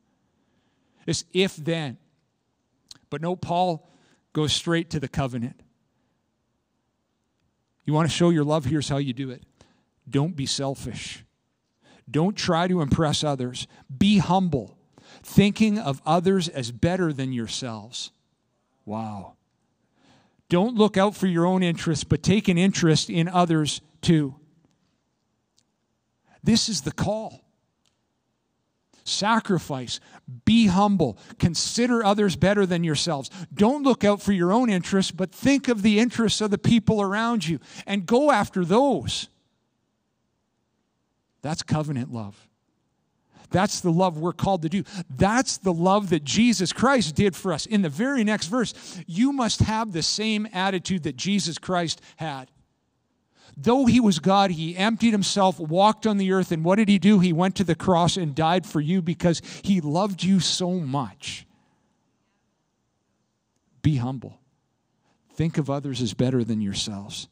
It's 1.07 1.25
if 1.33 1.57
then. 1.57 1.97
But 3.11 3.23
no, 3.23 3.37
Paul 3.37 3.89
goes 4.33 4.53
straight 4.53 4.91
to 4.91 5.01
the 5.01 5.09
covenant. 5.09 5.63
You 7.89 7.95
want 7.95 8.07
to 8.07 8.15
show 8.15 8.29
your 8.29 8.45
love? 8.45 8.67
Here's 8.67 8.91
how 8.91 8.99
you 8.99 9.15
do 9.15 9.31
it 9.31 9.43
don't 10.11 10.37
be 10.37 10.45
selfish. 10.45 11.25
Don't 12.11 12.37
try 12.37 12.69
to 12.69 12.83
impress 12.83 13.25
others. 13.25 13.67
Be 13.97 14.19
humble, 14.19 14.77
thinking 15.23 15.79
of 15.79 16.03
others 16.05 16.51
as 16.51 16.71
better 16.71 17.15
than 17.15 17.33
yourselves. 17.33 18.11
Wow. 18.85 19.37
Don't 20.51 20.75
look 20.75 20.99
out 20.99 21.17
for 21.17 21.27
your 21.27 21.47
own 21.47 21.63
interests, 21.63 22.05
but 22.05 22.23
take 22.23 22.49
an 22.49 22.59
interest 22.59 23.09
in 23.09 23.27
others 23.27 23.81
too. 24.03 24.35
This 26.45 26.69
is 26.69 26.83
the 26.83 26.93
call. 26.93 27.41
Sacrifice, 29.09 30.01
be 30.45 30.67
humble, 30.67 31.19
consider 31.39 32.05
others 32.05 32.37
better 32.37 32.67
than 32.67 32.85
yourselves. 32.85 33.31
Don't 33.53 33.83
look 33.83 34.05
out 34.05 34.21
for 34.21 34.33
your 34.33 34.53
own 34.53 34.71
interests, 34.71 35.11
but 35.11 35.33
think 35.33 35.69
of 35.69 35.83
the 35.83 35.99
interests 35.99 36.41
of 36.41 36.51
the 36.51 36.59
people 36.59 37.01
around 37.01 37.47
you 37.47 37.59
and 37.87 38.07
go 38.07 38.31
after 38.31 38.65
those. 38.65 39.29
That's 41.43 41.63
covenant 41.63 42.13
love. 42.13 42.49
That's 43.51 43.81
the 43.81 43.91
love 43.91 44.19
we're 44.19 44.33
called 44.33 44.63
to 44.63 44.69
do. 44.69 44.85
That's 45.09 45.59
the 45.59 45.73
love 45.73 46.11
that 46.11 46.25
Jesus 46.25 46.73
Christ 46.73 47.15
did 47.15 47.35
for 47.35 47.53
us. 47.53 47.65
In 47.65 47.83
the 47.83 47.89
very 47.89 48.25
next 48.25 48.49
verse, 48.49 48.75
you 49.07 49.33
must 49.33 49.61
have 49.61 49.93
the 49.93 50.03
same 50.03 50.47
attitude 50.53 51.05
that 51.05 51.17
Jesus 51.17 51.57
Christ 51.57 52.03
had. 52.17 52.51
Though 53.61 53.87
he 53.87 53.99
was 53.99 54.21
God, 54.21 54.53
he 54.53 54.77
emptied 54.77 55.11
himself, 55.11 55.59
walked 55.59 56.07
on 56.07 56.17
the 56.17 56.31
earth, 56.31 56.53
and 56.53 56.65
what 56.65 56.77
did 56.77 56.89
he 56.89 57.01
do? 57.01 57.19
He 57.19 57.33
went 57.33 57.57
to 57.57 57.65
the 57.65 57.75
cross 57.75 58.17
and 58.17 58.33
died 58.33 58.65
for 58.65 58.81
you 58.81 59.03
because 59.03 59.43
he 59.65 59.81
loved 59.81 60.23
you 60.23 60.39
so 60.39 60.75
much. 60.75 61.45
Be 63.83 63.97
humble. 63.97 64.39
Think 65.35 65.59
of 65.59 65.69
others 65.69 66.01
as 66.01 66.15
better 66.15 66.45
than 66.45 66.61
yourselves. 66.61 67.27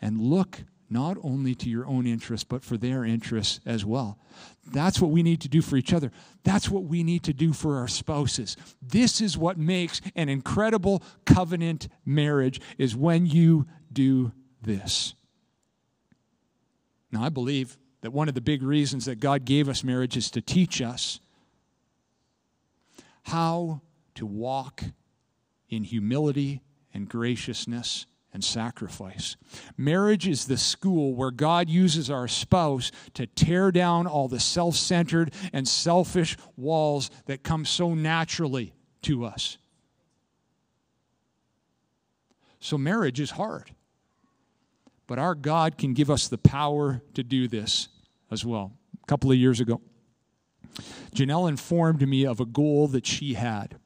And 0.00 0.18
look 0.18 0.64
not 0.88 1.18
only 1.22 1.54
to 1.56 1.68
your 1.68 1.86
own 1.86 2.06
interests, 2.06 2.44
but 2.44 2.64
for 2.64 2.78
their 2.78 3.04
interests 3.04 3.60
as 3.66 3.84
well. 3.84 4.18
That's 4.66 4.98
what 4.98 5.10
we 5.10 5.22
need 5.22 5.42
to 5.42 5.48
do 5.48 5.60
for 5.60 5.76
each 5.76 5.92
other. 5.92 6.10
That's 6.42 6.70
what 6.70 6.84
we 6.84 7.02
need 7.02 7.22
to 7.24 7.34
do 7.34 7.52
for 7.52 7.76
our 7.76 7.88
spouses. 7.88 8.56
This 8.80 9.20
is 9.20 9.36
what 9.36 9.58
makes 9.58 10.00
an 10.16 10.30
incredible 10.30 11.02
covenant 11.26 11.88
marriage 12.04 12.60
is 12.78 12.96
when 12.96 13.26
you 13.26 13.66
do 13.92 14.32
this. 14.62 15.14
Now, 17.10 17.22
I 17.22 17.28
believe 17.28 17.76
that 18.00 18.12
one 18.12 18.28
of 18.28 18.34
the 18.34 18.40
big 18.40 18.62
reasons 18.62 19.04
that 19.04 19.20
God 19.20 19.44
gave 19.44 19.68
us 19.68 19.84
marriage 19.84 20.16
is 20.16 20.30
to 20.32 20.40
teach 20.40 20.80
us 20.80 21.20
how 23.24 23.80
to 24.14 24.26
walk 24.26 24.82
in 25.68 25.84
humility 25.84 26.62
and 26.92 27.08
graciousness 27.08 28.06
and 28.32 28.42
sacrifice. 28.42 29.36
Marriage 29.76 30.26
is 30.26 30.46
the 30.46 30.56
school 30.56 31.14
where 31.14 31.30
God 31.30 31.68
uses 31.68 32.10
our 32.10 32.26
spouse 32.26 32.90
to 33.14 33.26
tear 33.26 33.70
down 33.70 34.06
all 34.06 34.26
the 34.26 34.40
self 34.40 34.74
centered 34.74 35.34
and 35.52 35.68
selfish 35.68 36.36
walls 36.56 37.10
that 37.26 37.42
come 37.42 37.64
so 37.64 37.94
naturally 37.94 38.74
to 39.02 39.24
us. 39.24 39.58
So, 42.58 42.78
marriage 42.78 43.20
is 43.20 43.32
hard. 43.32 43.72
But 45.06 45.18
our 45.18 45.34
God 45.34 45.76
can 45.78 45.94
give 45.94 46.10
us 46.10 46.28
the 46.28 46.38
power 46.38 47.02
to 47.14 47.22
do 47.22 47.48
this 47.48 47.88
as 48.30 48.44
well. 48.44 48.72
A 49.02 49.06
couple 49.06 49.30
of 49.30 49.36
years 49.36 49.60
ago, 49.60 49.80
Janelle 51.14 51.48
informed 51.48 52.06
me 52.08 52.24
of 52.24 52.40
a 52.40 52.46
goal 52.46 52.88
that 52.88 53.06
she 53.06 53.34
had. 53.34 53.78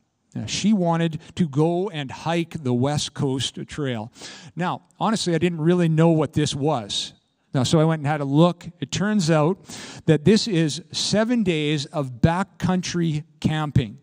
She 0.47 0.75
wanted 0.75 1.21
to 1.37 1.49
go 1.49 1.89
and 1.89 2.11
hike 2.11 2.63
the 2.63 2.75
West 2.75 3.15
Coast 3.15 3.59
Trail. 3.67 4.13
Now, 4.55 4.83
honestly, 5.01 5.35
I 5.35 5.39
didn't 5.39 5.63
really 5.63 5.89
know 5.89 6.11
what 6.11 6.35
this 6.35 6.55
was. 6.55 7.15
Now, 7.55 7.63
so 7.63 7.81
I 7.81 7.85
went 7.85 8.01
and 8.01 8.07
had 8.07 8.21
a 8.21 8.27
look. 8.27 8.69
It 8.79 8.91
turns 8.91 9.31
out 9.31 9.59
that 10.05 10.27
this 10.27 10.47
is 10.47 10.83
seven 10.93 11.43
days 11.43 11.87
of 11.87 12.21
backcountry 12.21 13.25
camping. 13.41 13.97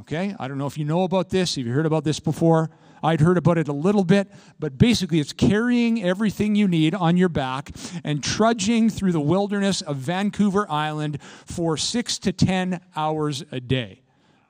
Okay? 0.00 0.34
I 0.40 0.48
don't 0.48 0.58
know 0.58 0.66
if 0.66 0.76
you 0.76 0.84
know 0.84 1.04
about 1.04 1.30
this. 1.30 1.54
Have 1.54 1.64
you 1.64 1.72
heard 1.72 1.86
about 1.86 2.02
this 2.02 2.18
before? 2.18 2.70
I'd 3.02 3.20
heard 3.20 3.38
about 3.38 3.58
it 3.58 3.68
a 3.68 3.72
little 3.72 4.04
bit, 4.04 4.28
but 4.58 4.78
basically 4.78 5.20
it's 5.20 5.32
carrying 5.32 6.02
everything 6.02 6.54
you 6.54 6.68
need 6.68 6.94
on 6.94 7.16
your 7.16 7.28
back 7.28 7.70
and 8.04 8.22
trudging 8.22 8.90
through 8.90 9.12
the 9.12 9.20
wilderness 9.20 9.80
of 9.80 9.96
Vancouver 9.96 10.70
Island 10.70 11.18
for 11.22 11.76
six 11.76 12.18
to 12.20 12.32
10 12.32 12.80
hours 12.96 13.44
a 13.50 13.60
day. 13.60 14.02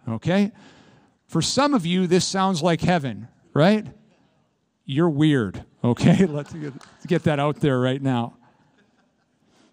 Okay? 0.09 0.53
For 1.27 1.43
some 1.43 1.75
of 1.75 1.87
you, 1.87 2.07
this 2.07 2.25
sounds 2.25 2.63
like 2.63 2.81
heaven, 2.81 3.29
right? 3.55 3.87
You're 4.85 5.11
weird, 5.11 5.65
okay? 5.85 6.27
Let's 6.27 6.53
get 7.07 7.23
that 7.25 7.39
out 7.39 7.61
there 7.61 7.79
right 7.79 8.03
now. 8.03 8.37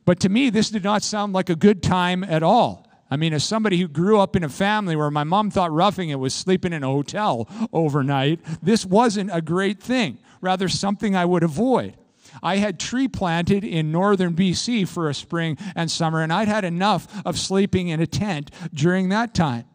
But 0.05 0.21
to 0.21 0.29
me, 0.29 0.49
this 0.49 0.69
did 0.69 0.83
not 0.83 1.03
sound 1.03 1.33
like 1.33 1.49
a 1.49 1.55
good 1.55 1.83
time 1.83 2.23
at 2.23 2.43
all. 2.43 2.86
I 3.09 3.15
mean, 3.15 3.33
as 3.33 3.43
somebody 3.43 3.77
who 3.77 3.87
grew 3.87 4.19
up 4.19 4.35
in 4.35 4.43
a 4.43 4.49
family 4.49 4.95
where 4.95 5.11
my 5.11 5.23
mom 5.23 5.49
thought 5.49 5.71
roughing 5.71 6.09
it 6.09 6.19
was 6.19 6.33
sleeping 6.33 6.73
in 6.73 6.83
a 6.83 6.87
hotel 6.87 7.47
overnight, 7.71 8.39
this 8.61 8.85
wasn't 8.85 9.29
a 9.33 9.41
great 9.41 9.81
thing, 9.81 10.17
rather, 10.41 10.67
something 10.67 11.15
I 11.15 11.25
would 11.25 11.43
avoid. 11.43 11.95
I 12.43 12.57
had 12.57 12.79
tree 12.79 13.07
planted 13.07 13.63
in 13.63 13.91
northern 13.91 14.35
BC 14.35 14.87
for 14.87 15.09
a 15.09 15.13
spring 15.13 15.57
and 15.75 15.89
summer, 15.89 16.21
and 16.21 16.31
I'd 16.31 16.47
had 16.47 16.65
enough 16.65 17.07
of 17.25 17.39
sleeping 17.39 17.87
in 17.87 18.01
a 18.01 18.07
tent 18.07 18.51
during 18.73 19.09
that 19.09 19.33
time. 19.33 19.65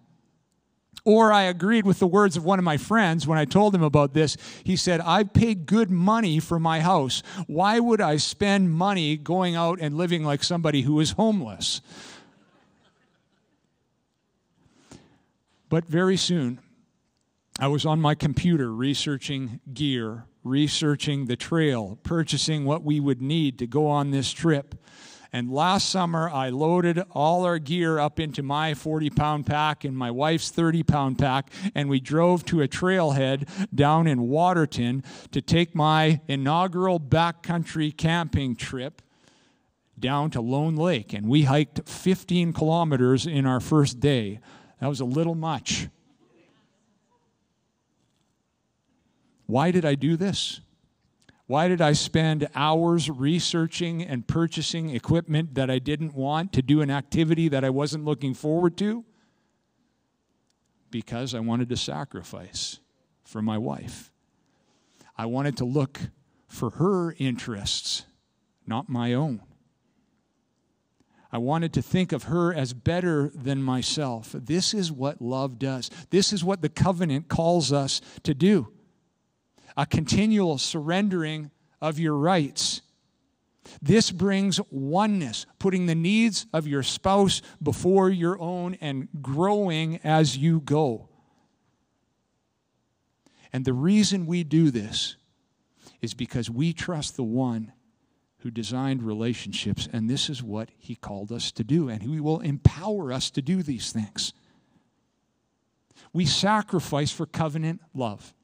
Or 1.04 1.32
I 1.32 1.42
agreed 1.42 1.84
with 1.84 1.98
the 1.98 2.06
words 2.06 2.36
of 2.36 2.44
one 2.44 2.60
of 2.60 2.64
my 2.64 2.76
friends 2.76 3.26
when 3.26 3.38
I 3.38 3.44
told 3.44 3.74
him 3.74 3.82
about 3.82 4.14
this. 4.14 4.36
He 4.62 4.76
said, 4.76 5.00
I've 5.00 5.32
paid 5.32 5.66
good 5.66 5.90
money 5.90 6.38
for 6.38 6.60
my 6.60 6.80
house. 6.80 7.24
Why 7.48 7.80
would 7.80 8.00
I 8.00 8.18
spend 8.18 8.70
money 8.70 9.16
going 9.16 9.56
out 9.56 9.80
and 9.80 9.96
living 9.96 10.22
like 10.22 10.44
somebody 10.44 10.82
who 10.82 11.00
is 11.00 11.12
homeless? 11.12 11.80
But 15.72 15.86
very 15.86 16.18
soon, 16.18 16.60
I 17.58 17.68
was 17.68 17.86
on 17.86 17.98
my 17.98 18.14
computer 18.14 18.74
researching 18.74 19.60
gear, 19.72 20.26
researching 20.44 21.24
the 21.24 21.36
trail, 21.36 21.98
purchasing 22.02 22.66
what 22.66 22.82
we 22.82 23.00
would 23.00 23.22
need 23.22 23.58
to 23.60 23.66
go 23.66 23.86
on 23.86 24.10
this 24.10 24.32
trip. 24.32 24.74
And 25.32 25.50
last 25.50 25.88
summer, 25.88 26.28
I 26.28 26.50
loaded 26.50 27.02
all 27.12 27.46
our 27.46 27.58
gear 27.58 27.98
up 27.98 28.20
into 28.20 28.42
my 28.42 28.74
40 28.74 29.08
pound 29.08 29.46
pack 29.46 29.82
and 29.84 29.96
my 29.96 30.10
wife's 30.10 30.50
30 30.50 30.82
pound 30.82 31.18
pack, 31.18 31.50
and 31.74 31.88
we 31.88 32.00
drove 32.00 32.44
to 32.44 32.60
a 32.60 32.68
trailhead 32.68 33.48
down 33.74 34.06
in 34.06 34.28
Waterton 34.28 35.02
to 35.30 35.40
take 35.40 35.74
my 35.74 36.20
inaugural 36.28 37.00
backcountry 37.00 37.96
camping 37.96 38.56
trip 38.56 39.00
down 39.98 40.30
to 40.32 40.42
Lone 40.42 40.76
Lake. 40.76 41.14
And 41.14 41.28
we 41.28 41.44
hiked 41.44 41.88
15 41.88 42.52
kilometers 42.52 43.26
in 43.26 43.46
our 43.46 43.60
first 43.60 44.00
day. 44.00 44.40
That 44.82 44.88
was 44.88 44.98
a 44.98 45.04
little 45.04 45.36
much. 45.36 45.86
Why 49.46 49.70
did 49.70 49.84
I 49.84 49.94
do 49.94 50.16
this? 50.16 50.60
Why 51.46 51.68
did 51.68 51.80
I 51.80 51.92
spend 51.92 52.48
hours 52.56 53.08
researching 53.08 54.02
and 54.02 54.26
purchasing 54.26 54.90
equipment 54.90 55.54
that 55.54 55.70
I 55.70 55.78
didn't 55.78 56.14
want 56.14 56.52
to 56.54 56.62
do 56.62 56.80
an 56.80 56.90
activity 56.90 57.48
that 57.50 57.64
I 57.64 57.70
wasn't 57.70 58.04
looking 58.04 58.34
forward 58.34 58.76
to? 58.78 59.04
Because 60.90 61.32
I 61.32 61.38
wanted 61.38 61.68
to 61.68 61.76
sacrifice 61.76 62.80
for 63.22 63.40
my 63.40 63.58
wife. 63.58 64.10
I 65.16 65.26
wanted 65.26 65.56
to 65.58 65.64
look 65.64 66.00
for 66.48 66.70
her 66.70 67.14
interests, 67.18 68.04
not 68.66 68.88
my 68.88 69.14
own. 69.14 69.42
I 71.32 71.38
wanted 71.38 71.72
to 71.74 71.82
think 71.82 72.12
of 72.12 72.24
her 72.24 72.52
as 72.52 72.74
better 72.74 73.30
than 73.34 73.62
myself. 73.62 74.32
This 74.32 74.74
is 74.74 74.92
what 74.92 75.22
love 75.22 75.58
does. 75.58 75.90
This 76.10 76.30
is 76.32 76.44
what 76.44 76.60
the 76.60 76.68
covenant 76.68 77.28
calls 77.28 77.72
us 77.72 78.00
to 78.24 78.34
do 78.34 78.68
a 79.74 79.86
continual 79.86 80.58
surrendering 80.58 81.50
of 81.80 81.98
your 81.98 82.14
rights. 82.14 82.82
This 83.80 84.10
brings 84.10 84.60
oneness, 84.70 85.46
putting 85.58 85.86
the 85.86 85.94
needs 85.94 86.44
of 86.52 86.66
your 86.66 86.82
spouse 86.82 87.40
before 87.62 88.10
your 88.10 88.38
own 88.38 88.76
and 88.82 89.08
growing 89.22 89.98
as 90.04 90.36
you 90.36 90.60
go. 90.60 91.08
And 93.50 93.64
the 93.64 93.72
reason 93.72 94.26
we 94.26 94.44
do 94.44 94.70
this 94.70 95.16
is 96.02 96.12
because 96.12 96.50
we 96.50 96.74
trust 96.74 97.16
the 97.16 97.24
one 97.24 97.72
who 98.42 98.50
designed 98.50 99.02
relationships, 99.02 99.88
and 99.92 100.10
this 100.10 100.28
is 100.28 100.42
what 100.42 100.68
he 100.76 100.94
called 100.96 101.30
us 101.30 101.52
to 101.52 101.62
do, 101.62 101.88
and 101.88 102.02
he 102.02 102.20
will 102.20 102.40
empower 102.40 103.12
us 103.12 103.30
to 103.30 103.42
do 103.42 103.62
these 103.62 103.92
things. 103.92 104.32
We 106.12 106.26
sacrifice 106.26 107.12
for 107.12 107.24
covenant 107.24 107.80
love. 107.94 108.34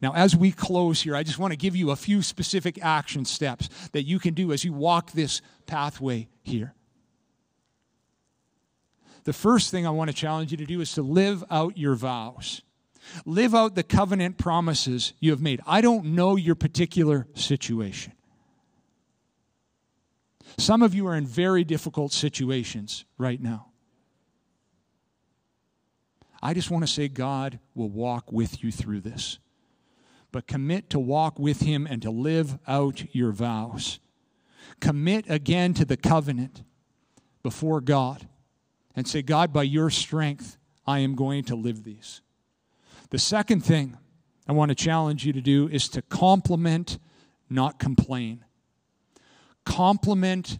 Now, 0.00 0.12
as 0.14 0.36
we 0.36 0.52
close 0.52 1.02
here, 1.02 1.16
I 1.16 1.24
just 1.24 1.40
want 1.40 1.52
to 1.52 1.56
give 1.56 1.74
you 1.74 1.90
a 1.90 1.96
few 1.96 2.22
specific 2.22 2.78
action 2.84 3.24
steps 3.24 3.68
that 3.92 4.04
you 4.04 4.20
can 4.20 4.34
do 4.34 4.52
as 4.52 4.64
you 4.64 4.72
walk 4.72 5.10
this 5.10 5.42
pathway 5.66 6.28
here. 6.42 6.74
The 9.24 9.32
first 9.32 9.70
thing 9.70 9.86
I 9.86 9.90
want 9.90 10.08
to 10.10 10.16
challenge 10.16 10.52
you 10.52 10.56
to 10.58 10.66
do 10.66 10.80
is 10.80 10.92
to 10.92 11.02
live 11.02 11.42
out 11.50 11.76
your 11.76 11.96
vows. 11.96 12.62
Live 13.24 13.54
out 13.54 13.74
the 13.74 13.82
covenant 13.82 14.38
promises 14.38 15.14
you 15.18 15.32
have 15.32 15.40
made. 15.40 15.60
I 15.66 15.80
don't 15.80 16.06
know 16.14 16.36
your 16.36 16.54
particular 16.54 17.26
situation. 17.34 18.12
Some 20.58 20.82
of 20.82 20.94
you 20.94 21.06
are 21.06 21.16
in 21.16 21.26
very 21.26 21.64
difficult 21.64 22.12
situations 22.12 23.04
right 23.18 23.40
now. 23.40 23.68
I 26.42 26.54
just 26.54 26.70
want 26.70 26.84
to 26.84 26.92
say 26.92 27.08
God 27.08 27.60
will 27.74 27.88
walk 27.88 28.32
with 28.32 28.62
you 28.64 28.72
through 28.72 29.00
this. 29.00 29.38
But 30.32 30.46
commit 30.46 30.90
to 30.90 30.98
walk 30.98 31.38
with 31.38 31.60
Him 31.60 31.86
and 31.88 32.02
to 32.02 32.10
live 32.10 32.58
out 32.66 33.14
your 33.14 33.32
vows. 33.32 34.00
Commit 34.80 35.26
again 35.28 35.74
to 35.74 35.84
the 35.84 35.96
covenant 35.96 36.64
before 37.42 37.80
God 37.80 38.26
and 38.96 39.06
say, 39.06 39.22
God, 39.22 39.52
by 39.52 39.62
your 39.62 39.90
strength, 39.90 40.56
I 40.86 41.00
am 41.00 41.14
going 41.14 41.44
to 41.44 41.54
live 41.54 41.84
these. 41.84 42.22
The 43.10 43.18
second 43.18 43.60
thing 43.60 43.96
I 44.48 44.52
want 44.52 44.70
to 44.70 44.74
challenge 44.74 45.24
you 45.24 45.32
to 45.34 45.40
do 45.40 45.68
is 45.68 45.88
to 45.90 46.02
compliment, 46.02 46.98
not 47.48 47.78
complain 47.78 48.44
compliment, 49.64 50.58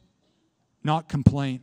not 0.82 1.08
complain. 1.08 1.60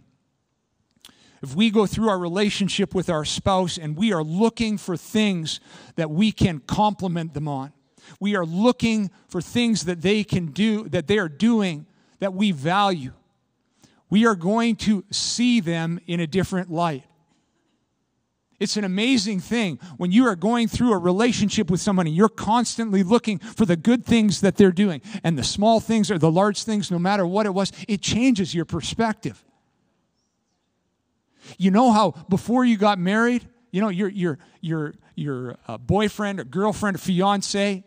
If 1.41 1.55
we 1.55 1.69
go 1.69 1.85
through 1.85 2.09
our 2.09 2.19
relationship 2.19 2.93
with 2.93 3.09
our 3.09 3.23
spouse 3.23 3.77
and 3.77 3.95
we 3.95 4.11
are 4.11 4.23
looking 4.23 4.77
for 4.77 4.97
things 4.97 5.59
that 5.95 6.09
we 6.09 6.31
can 6.31 6.59
compliment 6.59 7.33
them 7.33 7.47
on, 7.47 7.71
we 8.19 8.35
are 8.35 8.45
looking 8.45 9.09
for 9.27 9.41
things 9.41 9.85
that 9.85 10.01
they 10.01 10.23
can 10.23 10.47
do, 10.47 10.89
that 10.89 11.07
they 11.07 11.17
are 11.17 11.29
doing 11.29 11.85
that 12.19 12.33
we 12.33 12.51
value, 12.51 13.13
we 14.09 14.25
are 14.25 14.35
going 14.35 14.75
to 14.75 15.05
see 15.11 15.59
them 15.59 15.99
in 16.07 16.19
a 16.19 16.27
different 16.27 16.69
light. 16.69 17.03
It's 18.59 18.75
an 18.75 18.83
amazing 18.83 19.39
thing 19.39 19.79
when 19.97 20.11
you 20.11 20.25
are 20.27 20.35
going 20.35 20.67
through 20.67 20.91
a 20.91 20.97
relationship 20.97 21.71
with 21.71 21.79
somebody, 21.79 22.11
you're 22.11 22.27
constantly 22.27 23.03
looking 23.03 23.39
for 23.39 23.65
the 23.65 23.77
good 23.77 24.05
things 24.05 24.41
that 24.41 24.57
they're 24.57 24.71
doing. 24.71 25.01
And 25.23 25.37
the 25.37 25.43
small 25.43 25.79
things 25.79 26.11
or 26.11 26.17
the 26.17 26.31
large 26.31 26.63
things, 26.63 26.91
no 26.91 26.99
matter 26.99 27.25
what 27.25 27.45
it 27.45 27.53
was, 27.53 27.71
it 27.87 28.01
changes 28.01 28.53
your 28.53 28.65
perspective. 28.65 29.43
You 31.57 31.71
know 31.71 31.91
how 31.91 32.11
before 32.27 32.65
you 32.65 32.77
got 32.77 32.99
married, 32.99 33.47
you 33.71 33.81
know, 33.81 33.89
your, 33.89 34.09
your, 34.09 34.39
your, 34.61 34.93
your 35.15 35.57
uh, 35.67 35.77
boyfriend 35.77 36.39
or 36.39 36.43
girlfriend 36.43 36.95
or 36.95 36.99
fiance, 36.99 37.83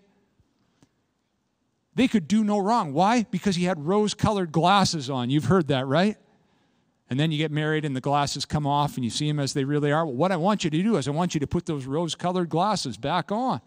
they 1.94 2.08
could 2.08 2.26
do 2.26 2.42
no 2.42 2.58
wrong. 2.58 2.94
Why? 2.94 3.24
Because 3.30 3.56
he 3.56 3.64
had 3.64 3.84
rose 3.84 4.14
colored 4.14 4.52
glasses 4.52 5.10
on. 5.10 5.28
You've 5.28 5.44
heard 5.44 5.68
that, 5.68 5.86
right? 5.86 6.16
And 7.12 7.20
then 7.20 7.30
you 7.30 7.36
get 7.36 7.50
married 7.50 7.84
and 7.84 7.94
the 7.94 8.00
glasses 8.00 8.46
come 8.46 8.66
off 8.66 8.96
and 8.96 9.04
you 9.04 9.10
see 9.10 9.28
them 9.28 9.38
as 9.38 9.52
they 9.52 9.64
really 9.64 9.92
are. 9.92 10.06
Well, 10.06 10.14
what 10.14 10.32
I 10.32 10.36
want 10.36 10.64
you 10.64 10.70
to 10.70 10.82
do 10.82 10.96
is 10.96 11.06
I 11.06 11.10
want 11.10 11.34
you 11.34 11.40
to 11.40 11.46
put 11.46 11.66
those 11.66 11.84
rose 11.84 12.14
colored 12.14 12.48
glasses 12.48 12.96
back 12.96 13.30
on. 13.30 13.60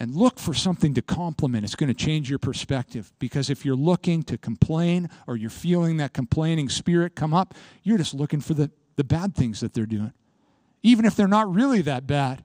And 0.00 0.16
look 0.16 0.40
for 0.40 0.52
something 0.52 0.94
to 0.94 1.00
compliment. 1.00 1.62
It's 1.62 1.76
going 1.76 1.94
to 1.94 1.94
change 1.94 2.28
your 2.28 2.40
perspective. 2.40 3.12
Because 3.20 3.50
if 3.50 3.64
you're 3.64 3.76
looking 3.76 4.24
to 4.24 4.36
complain 4.36 5.10
or 5.28 5.36
you're 5.36 5.48
feeling 5.48 5.98
that 5.98 6.12
complaining 6.12 6.70
spirit 6.70 7.14
come 7.14 7.32
up, 7.32 7.54
you're 7.84 7.96
just 7.96 8.12
looking 8.12 8.40
for 8.40 8.54
the, 8.54 8.72
the 8.96 9.04
bad 9.04 9.36
things 9.36 9.60
that 9.60 9.74
they're 9.74 9.86
doing. 9.86 10.12
Even 10.82 11.04
if 11.04 11.14
they're 11.14 11.28
not 11.28 11.54
really 11.54 11.82
that 11.82 12.08
bad, 12.08 12.42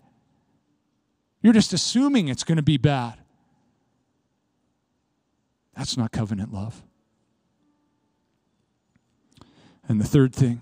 you're 1.42 1.52
just 1.52 1.74
assuming 1.74 2.28
it's 2.28 2.44
going 2.44 2.58
to 2.58 2.62
be 2.62 2.78
bad. 2.78 3.16
That's 5.76 5.98
not 5.98 6.12
covenant 6.12 6.54
love. 6.54 6.84
And 9.92 10.00
the 10.00 10.08
third 10.08 10.34
thing, 10.34 10.62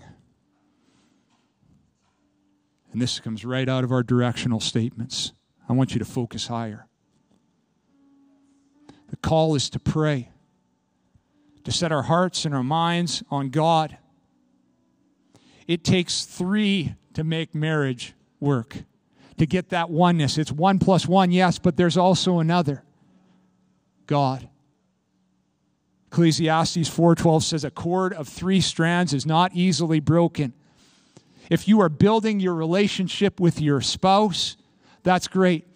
and 2.90 3.00
this 3.00 3.20
comes 3.20 3.44
right 3.44 3.68
out 3.68 3.84
of 3.84 3.92
our 3.92 4.02
directional 4.02 4.58
statements, 4.58 5.32
I 5.68 5.72
want 5.72 5.92
you 5.92 6.00
to 6.00 6.04
focus 6.04 6.48
higher. 6.48 6.88
The 9.08 9.16
call 9.18 9.54
is 9.54 9.70
to 9.70 9.78
pray, 9.78 10.30
to 11.62 11.70
set 11.70 11.92
our 11.92 12.02
hearts 12.02 12.44
and 12.44 12.52
our 12.52 12.64
minds 12.64 13.22
on 13.30 13.50
God. 13.50 13.98
It 15.68 15.84
takes 15.84 16.24
three 16.24 16.96
to 17.14 17.22
make 17.22 17.54
marriage 17.54 18.14
work, 18.40 18.78
to 19.38 19.46
get 19.46 19.68
that 19.68 19.90
oneness. 19.90 20.38
It's 20.38 20.50
one 20.50 20.80
plus 20.80 21.06
one, 21.06 21.30
yes, 21.30 21.60
but 21.60 21.76
there's 21.76 21.96
also 21.96 22.40
another 22.40 22.82
God. 24.08 24.49
Ecclesiastes 26.12 26.88
4:12 26.88 27.44
says 27.44 27.64
a 27.64 27.70
cord 27.70 28.12
of 28.12 28.26
3 28.26 28.60
strands 28.60 29.14
is 29.14 29.24
not 29.24 29.54
easily 29.54 30.00
broken. 30.00 30.52
If 31.48 31.68
you 31.68 31.80
are 31.80 31.88
building 31.88 32.40
your 32.40 32.54
relationship 32.54 33.38
with 33.38 33.60
your 33.60 33.80
spouse, 33.80 34.56
that's 35.04 35.28
great. 35.28 35.66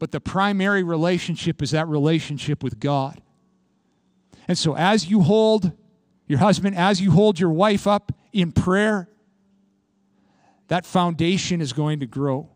But 0.00 0.10
the 0.10 0.20
primary 0.20 0.82
relationship 0.82 1.62
is 1.62 1.70
that 1.70 1.86
relationship 1.86 2.64
with 2.64 2.80
God. 2.80 3.22
And 4.48 4.58
so 4.58 4.74
as 4.74 5.08
you 5.08 5.22
hold 5.22 5.70
your 6.26 6.40
husband, 6.40 6.76
as 6.76 7.00
you 7.00 7.12
hold 7.12 7.38
your 7.38 7.50
wife 7.50 7.86
up 7.86 8.10
in 8.32 8.50
prayer, 8.50 9.08
that 10.66 10.84
foundation 10.84 11.60
is 11.60 11.72
going 11.72 12.00
to 12.00 12.06
grow. 12.06 12.48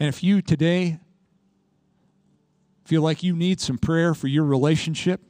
And 0.00 0.08
if 0.08 0.24
you 0.24 0.42
today 0.42 0.98
feel 2.84 3.02
like 3.02 3.22
you 3.22 3.34
need 3.34 3.60
some 3.60 3.78
prayer 3.78 4.14
for 4.14 4.28
your 4.28 4.44
relationship, 4.44 5.20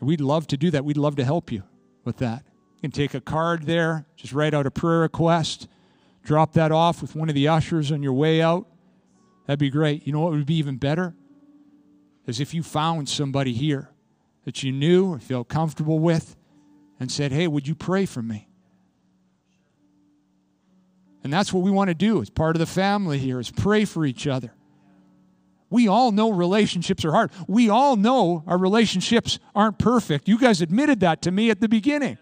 we'd 0.00 0.20
love 0.20 0.46
to 0.48 0.56
do 0.56 0.70
that. 0.70 0.84
We'd 0.84 0.96
love 0.96 1.16
to 1.16 1.24
help 1.24 1.50
you 1.50 1.62
with 2.04 2.18
that. 2.18 2.44
You 2.76 2.80
can 2.82 2.90
take 2.90 3.14
a 3.14 3.20
card 3.20 3.64
there, 3.64 4.06
just 4.16 4.32
write 4.32 4.54
out 4.54 4.66
a 4.66 4.70
prayer 4.70 5.00
request, 5.00 5.68
drop 6.22 6.52
that 6.52 6.72
off 6.72 7.02
with 7.02 7.16
one 7.16 7.28
of 7.28 7.34
the 7.34 7.48
ushers 7.48 7.90
on 7.90 8.02
your 8.02 8.12
way 8.12 8.42
out. 8.42 8.66
That'd 9.46 9.58
be 9.58 9.70
great. 9.70 10.06
You 10.06 10.12
know 10.12 10.20
what 10.20 10.32
would 10.32 10.46
be 10.46 10.56
even 10.56 10.76
better? 10.76 11.14
Is 12.26 12.40
if 12.40 12.52
you 12.52 12.62
found 12.62 13.08
somebody 13.08 13.52
here 13.52 13.90
that 14.44 14.62
you 14.62 14.72
knew 14.72 15.12
or 15.12 15.18
felt 15.18 15.48
comfortable 15.48 15.98
with 15.98 16.36
and 16.98 17.10
said, 17.10 17.32
Hey, 17.32 17.46
would 17.46 17.68
you 17.68 17.74
pray 17.74 18.06
for 18.06 18.22
me? 18.22 18.48
And 21.22 21.32
that's 21.32 21.52
what 21.52 21.64
we 21.64 21.70
want 21.70 21.88
to 21.88 21.94
do 21.94 22.22
as 22.22 22.30
part 22.30 22.54
of 22.54 22.60
the 22.60 22.66
family 22.66 23.18
here 23.18 23.40
is 23.40 23.50
pray 23.50 23.84
for 23.84 24.04
each 24.04 24.26
other. 24.26 24.52
We 25.68 25.88
all 25.88 26.12
know 26.12 26.30
relationships 26.30 27.04
are 27.04 27.12
hard. 27.12 27.30
We 27.48 27.68
all 27.68 27.96
know 27.96 28.44
our 28.46 28.58
relationships 28.58 29.38
aren't 29.54 29.78
perfect. 29.78 30.28
You 30.28 30.38
guys 30.38 30.62
admitted 30.62 31.00
that 31.00 31.22
to 31.22 31.30
me 31.30 31.50
at 31.50 31.60
the 31.60 31.68
beginning. 31.68 32.18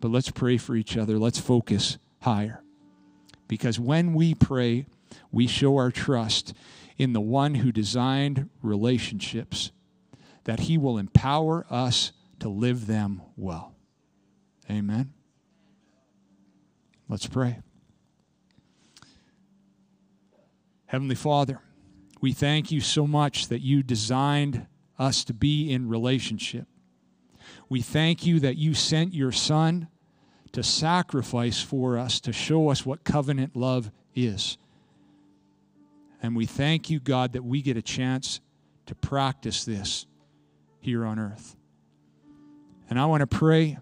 But 0.00 0.10
let's 0.10 0.30
pray 0.30 0.56
for 0.56 0.76
each 0.76 0.96
other. 0.96 1.18
Let's 1.18 1.38
focus 1.38 1.98
higher. 2.20 2.62
Because 3.48 3.78
when 3.80 4.14
we 4.14 4.34
pray, 4.34 4.86
we 5.32 5.46
show 5.46 5.76
our 5.76 5.90
trust 5.90 6.54
in 6.98 7.12
the 7.14 7.20
one 7.20 7.54
who 7.56 7.72
designed 7.72 8.48
relationships, 8.62 9.72
that 10.44 10.60
he 10.60 10.76
will 10.76 10.98
empower 10.98 11.66
us 11.70 12.12
to 12.40 12.48
live 12.48 12.86
them 12.86 13.22
well. 13.36 13.74
Amen. 14.70 15.12
Let's 17.08 17.26
pray. 17.26 17.58
Heavenly 20.90 21.14
Father, 21.14 21.60
we 22.20 22.32
thank 22.32 22.72
you 22.72 22.80
so 22.80 23.06
much 23.06 23.46
that 23.46 23.60
you 23.60 23.84
designed 23.84 24.66
us 24.98 25.22
to 25.22 25.32
be 25.32 25.72
in 25.72 25.88
relationship. 25.88 26.66
We 27.68 27.80
thank 27.80 28.26
you 28.26 28.40
that 28.40 28.56
you 28.56 28.74
sent 28.74 29.14
your 29.14 29.30
Son 29.30 29.86
to 30.50 30.64
sacrifice 30.64 31.62
for 31.62 31.96
us 31.96 32.18
to 32.22 32.32
show 32.32 32.70
us 32.70 32.84
what 32.84 33.04
covenant 33.04 33.54
love 33.54 33.92
is. 34.16 34.58
And 36.24 36.34
we 36.34 36.44
thank 36.44 36.90
you, 36.90 36.98
God, 36.98 37.34
that 37.34 37.44
we 37.44 37.62
get 37.62 37.76
a 37.76 37.82
chance 37.82 38.40
to 38.86 38.96
practice 38.96 39.64
this 39.64 40.06
here 40.80 41.04
on 41.04 41.20
earth. 41.20 41.54
And 42.90 42.98
I 42.98 43.06
want 43.06 43.20
to 43.20 43.28
pray 43.28 43.78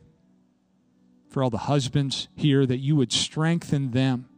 for 1.30 1.42
all 1.42 1.48
the 1.48 1.56
husbands 1.56 2.28
here 2.34 2.66
that 2.66 2.80
you 2.80 2.96
would 2.96 3.12
strengthen 3.12 3.92
them 3.92 4.28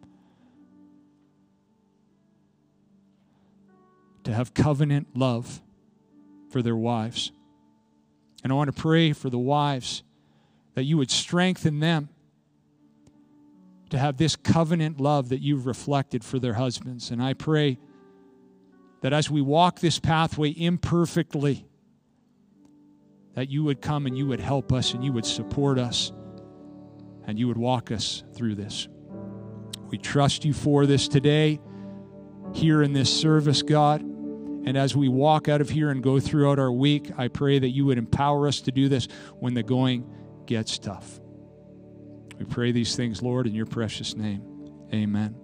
to 4.30 4.36
have 4.36 4.54
covenant 4.54 5.08
love 5.16 5.60
for 6.50 6.62
their 6.62 6.76
wives. 6.76 7.32
And 8.44 8.52
I 8.52 8.54
want 8.54 8.74
to 8.74 8.80
pray 8.80 9.12
for 9.12 9.28
the 9.28 9.40
wives 9.40 10.04
that 10.74 10.84
you 10.84 10.96
would 10.98 11.10
strengthen 11.10 11.80
them 11.80 12.10
to 13.88 13.98
have 13.98 14.18
this 14.18 14.36
covenant 14.36 15.00
love 15.00 15.30
that 15.30 15.40
you've 15.40 15.66
reflected 15.66 16.22
for 16.22 16.38
their 16.38 16.54
husbands. 16.54 17.10
And 17.10 17.20
I 17.20 17.34
pray 17.34 17.80
that 19.00 19.12
as 19.12 19.28
we 19.28 19.40
walk 19.40 19.80
this 19.80 19.98
pathway 19.98 20.50
imperfectly, 20.56 21.66
that 23.34 23.50
you 23.50 23.64
would 23.64 23.80
come 23.80 24.06
and 24.06 24.16
you 24.16 24.28
would 24.28 24.38
help 24.38 24.72
us 24.72 24.94
and 24.94 25.04
you 25.04 25.12
would 25.12 25.26
support 25.26 25.76
us 25.76 26.12
and 27.26 27.36
you 27.36 27.48
would 27.48 27.58
walk 27.58 27.90
us 27.90 28.22
through 28.34 28.54
this. 28.54 28.86
We 29.88 29.98
trust 29.98 30.44
you 30.44 30.52
for 30.52 30.86
this 30.86 31.08
today, 31.08 31.60
here 32.54 32.80
in 32.80 32.92
this 32.92 33.12
service, 33.12 33.62
God. 33.62 34.04
And 34.70 34.78
as 34.78 34.94
we 34.94 35.08
walk 35.08 35.48
out 35.48 35.60
of 35.60 35.68
here 35.68 35.90
and 35.90 36.00
go 36.00 36.20
throughout 36.20 36.60
our 36.60 36.70
week, 36.70 37.10
I 37.18 37.26
pray 37.26 37.58
that 37.58 37.70
you 37.70 37.86
would 37.86 37.98
empower 37.98 38.46
us 38.46 38.60
to 38.60 38.70
do 38.70 38.88
this 38.88 39.08
when 39.40 39.52
the 39.52 39.64
going 39.64 40.08
gets 40.46 40.78
tough. 40.78 41.18
We 42.38 42.44
pray 42.44 42.70
these 42.70 42.94
things, 42.94 43.20
Lord, 43.20 43.48
in 43.48 43.54
your 43.56 43.66
precious 43.66 44.14
name. 44.14 44.44
Amen. 44.94 45.34